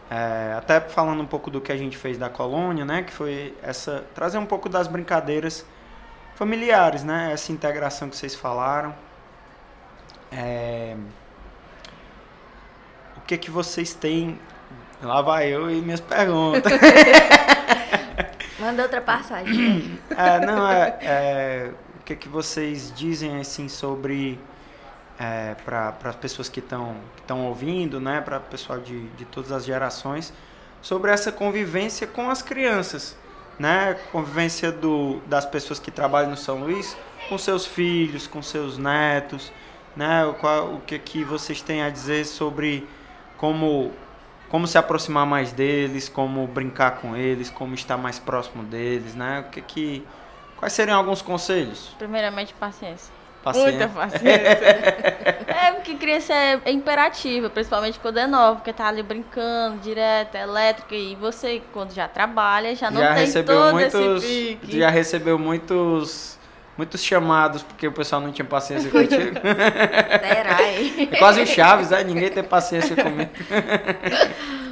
[0.09, 3.03] É, até falando um pouco do que a gente fez da colônia, né?
[3.03, 4.03] Que foi essa.
[4.15, 5.65] trazer um pouco das brincadeiras
[6.35, 7.31] familiares, né?
[7.31, 8.95] Essa integração que vocês falaram.
[10.31, 10.95] É,
[13.17, 14.39] o que que vocês têm.
[15.01, 16.73] Lá vai eu e minhas perguntas.
[18.59, 19.97] Manda outra passagem.
[20.09, 24.37] É, não, é, é, o que, que vocês dizem assim sobre
[25.19, 26.95] é, para as pessoas que estão
[27.45, 30.31] ouvindo, né, para o pessoal de, de todas as gerações,
[30.81, 33.17] sobre essa convivência com as crianças,
[33.59, 36.95] né, convivência do, das pessoas que trabalham no São Luís
[37.27, 39.51] com seus filhos, com seus netos,
[39.93, 42.87] né, o, qual, o que que vocês têm a dizer sobre
[43.37, 43.91] como
[44.47, 49.41] como se aproximar mais deles, como brincar com eles, como estar mais próximo deles, né?
[49.41, 50.07] O que que
[50.57, 51.93] quais seriam alguns conselhos?
[51.99, 53.18] Primeiramente, paciência.
[53.43, 53.71] Paciência.
[53.71, 54.27] Muita paciência.
[55.47, 60.35] é, porque criança é, é imperativa, principalmente quando é nova, porque tá ali brincando direto,
[60.35, 64.57] é elétrica, e você, quando já trabalha, já não já tem recebeu todo muitos, esse
[64.61, 64.79] pique.
[64.79, 66.37] Já recebeu muitos,
[66.77, 69.39] muitos chamados porque o pessoal não tinha paciência contigo.
[69.39, 71.09] Será, hein?
[71.11, 72.03] É quase o Chaves, né?
[72.03, 73.31] Ninguém tem paciência comigo.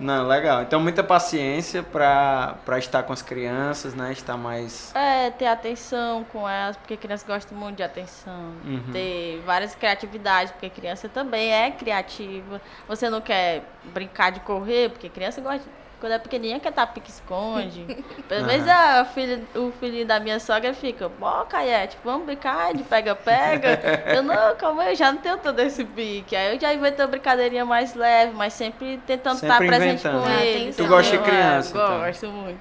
[0.00, 0.62] Não, legal.
[0.62, 4.12] Então, muita paciência pra, pra estar com as crianças, né?
[4.12, 4.94] Estar mais...
[4.94, 8.54] É, ter atenção com elas, porque criança gosta muito de atenção.
[8.64, 8.92] Uhum.
[8.92, 12.60] Ter várias criatividades, porque criança também é criativa.
[12.88, 15.68] Você não quer brincar de correr, porque criança gosta.
[16.00, 17.84] Quando é pequenininha, quer estar pique-esconde.
[18.28, 22.82] Pelo menos a filha, o filhinho da minha sogra fica, ó, Caiete, vamos brincar de
[22.82, 23.78] pega-pega.
[24.16, 26.34] eu não, calma aí, eu já não tenho todo esse pique.
[26.34, 30.22] Aí eu já inventei uma brincadeirinha mais leve, mas sempre tentando Sempre estar presente inventando.
[30.22, 30.72] com Ah, ele.
[30.72, 31.22] Tu gosta de entendeu?
[31.22, 31.98] criança, É, então.
[32.00, 32.60] Gosto muito.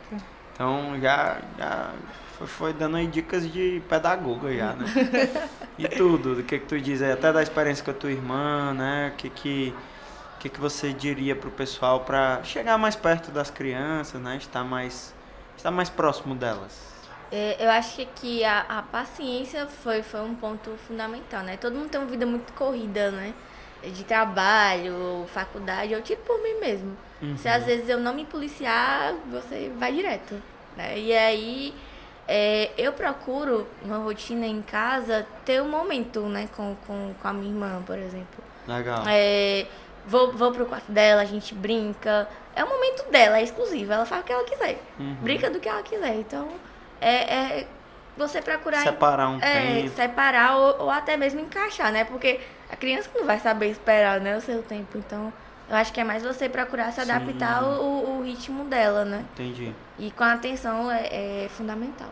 [0.54, 1.90] Então, já, já
[2.38, 4.86] foi, foi dando aí dicas de pedagoga já, né?
[5.78, 8.74] e tudo, do que que tu diz aí, até da experiência com a tua irmã,
[8.74, 9.12] né?
[9.14, 9.74] O que que,
[10.40, 14.38] o que, que você diria pro pessoal para chegar mais perto das crianças, né?
[14.38, 15.14] Estar mais,
[15.58, 16.80] estar mais próximo delas.
[17.30, 21.58] É, eu acho que a, a paciência foi, foi um ponto fundamental, né?
[21.58, 23.34] Todo mundo tem uma vida muito corrida, né?
[23.84, 26.98] De trabalho, faculdade, eu tiro por mim mesmo.
[27.38, 30.42] Se às vezes eu não me policiar, você vai direto.
[30.78, 30.98] Né?
[30.98, 31.74] E aí
[32.26, 37.34] é, eu procuro uma rotina em casa ter um momento, né, com, com, com a
[37.34, 38.44] minha irmã, por exemplo.
[38.68, 39.04] Legal.
[39.08, 39.66] É,
[40.10, 42.28] vou, vou pro quarto dela, a gente brinca.
[42.56, 43.94] É o momento dela, é exclusivo.
[43.94, 44.82] Ela faz o que ela quiser.
[45.00, 45.16] Uhum.
[45.22, 46.16] Brinca do que ela quiser.
[46.16, 46.50] Então,
[47.00, 47.14] é,
[47.62, 47.68] é
[48.18, 49.96] você procurar Separar um é, tempo.
[49.96, 52.04] separar ou, ou até mesmo encaixar, né?
[52.04, 52.40] Porque
[52.70, 54.98] a criança não vai saber esperar, né, o seu tempo.
[54.98, 55.32] Então,
[55.70, 59.24] eu acho que é mais você procurar se adaptar ao, ao- ao ritmo dela, né?
[59.34, 59.74] Entendi.
[59.98, 62.10] E com a atenção é, é fundamental.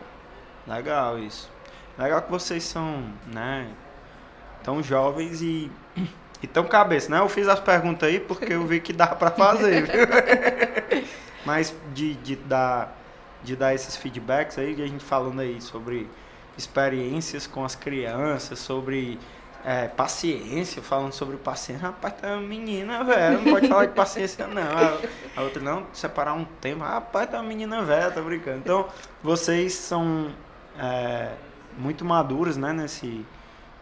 [0.66, 1.50] Legal isso.
[1.98, 3.66] Legal que vocês são, né,
[4.62, 5.70] tão jovens e,
[6.42, 7.18] e tão cabeça, né?
[7.18, 11.04] Eu fiz as perguntas aí porque eu vi que dá pra fazer, viu?
[11.44, 12.96] Mas de, de, dar,
[13.42, 16.08] de dar esses feedbacks aí, de a gente falando aí sobre
[16.56, 19.18] experiências com as crianças, sobre
[19.64, 21.88] é, paciência, falando sobre paciência.
[21.88, 24.62] Rapaz, tá uma menina, velho, não pode falar de paciência não.
[24.62, 24.98] A,
[25.36, 26.84] a outra, não, separar um tempo.
[26.84, 28.58] Rapaz, tá uma menina velha, tá brincando.
[28.58, 28.88] Então,
[29.22, 30.30] vocês são
[30.78, 31.32] é,
[31.76, 33.24] muito maduros, né, nesse,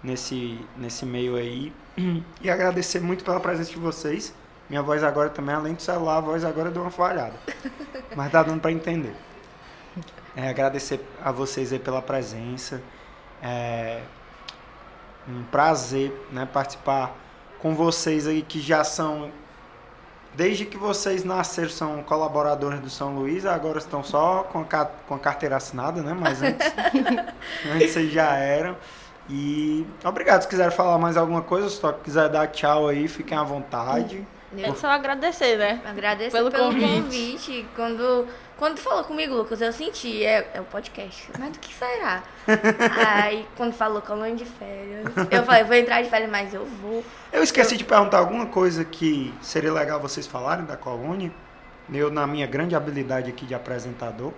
[0.07, 1.73] nesse, nesse meio aí.
[2.41, 4.33] E agradecer muito pela presença de vocês.
[4.69, 7.35] Minha voz agora também, além do celular, a voz agora deu uma falhada.
[8.15, 9.15] Mas tá dando para entender.
[10.37, 12.81] É, agradecer a vocês aí pela presença.
[13.43, 14.03] É
[15.29, 17.17] um prazer né, participar
[17.59, 19.31] com vocês aí que já são.
[20.35, 25.15] Desde que vocês nasceram, são colaboradores do São Luís, agora estão só com a, com
[25.15, 26.13] a carteira assinada, né?
[26.13, 26.67] Mas antes,
[27.75, 28.77] antes vocês já eram.
[29.29, 30.43] E obrigado.
[30.43, 34.27] Se quiser falar mais alguma coisa, se só quiser dar tchau aí, fiquem à vontade.
[34.57, 35.81] É só agradecer, né?
[35.85, 36.87] Agradecer Pelo pelo, convite.
[37.03, 37.67] convite.
[37.75, 41.29] Quando, quando tu falou comigo, Lucas, eu senti, é, é o podcast.
[41.39, 42.23] Mas do que será?
[43.23, 47.05] Aí, quando falou colônia de férias, eu falei, vou entrar de férias, mas eu vou.
[47.33, 51.31] Eu esqueci de perguntar alguma coisa que seria legal vocês falarem da colônia.
[51.93, 54.33] Eu, na minha grande habilidade aqui de apresentador.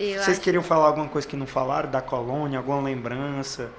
[0.00, 3.70] Eu Vocês acho- queriam falar alguma coisa que não falaram da colônia, alguma lembrança,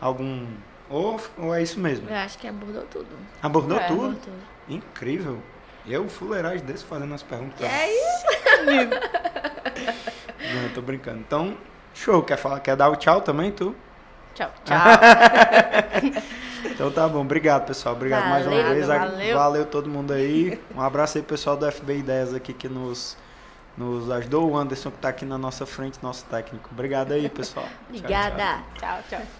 [0.00, 0.46] algum.
[0.88, 2.08] Ou, ou é isso mesmo?
[2.08, 3.08] Eu acho que abordou tudo.
[3.42, 4.00] Abordou É, tudo?
[4.00, 4.38] Abordou tudo.
[4.68, 5.38] Incrível.
[5.86, 7.60] Eu, fuleiragem desse, fazendo as perguntas.
[7.62, 8.26] É isso.
[10.54, 11.18] Não, eu tô brincando.
[11.20, 11.56] Então,
[11.94, 12.22] show.
[12.22, 12.60] Quer falar?
[12.60, 13.74] Quer dar o tchau também, tu?
[14.34, 14.76] Tchau, tchau.
[16.62, 17.20] Então tá bom.
[17.22, 17.94] Obrigado, pessoal.
[17.94, 18.86] Obrigado mais uma Valeu, vez.
[18.86, 19.36] valeu.
[19.36, 20.60] Valeu todo mundo aí.
[20.74, 23.16] Um abraço aí, pessoal do FB Ideias aqui que nos,
[23.78, 24.50] nos ajudou.
[24.50, 26.68] O Anderson que tá aqui na nossa frente, nosso técnico.
[26.70, 27.64] Obrigado aí, pessoal.
[27.66, 27.88] Tchau, tchau.
[27.98, 28.62] Obrigada.
[28.78, 29.39] tchau, tchau.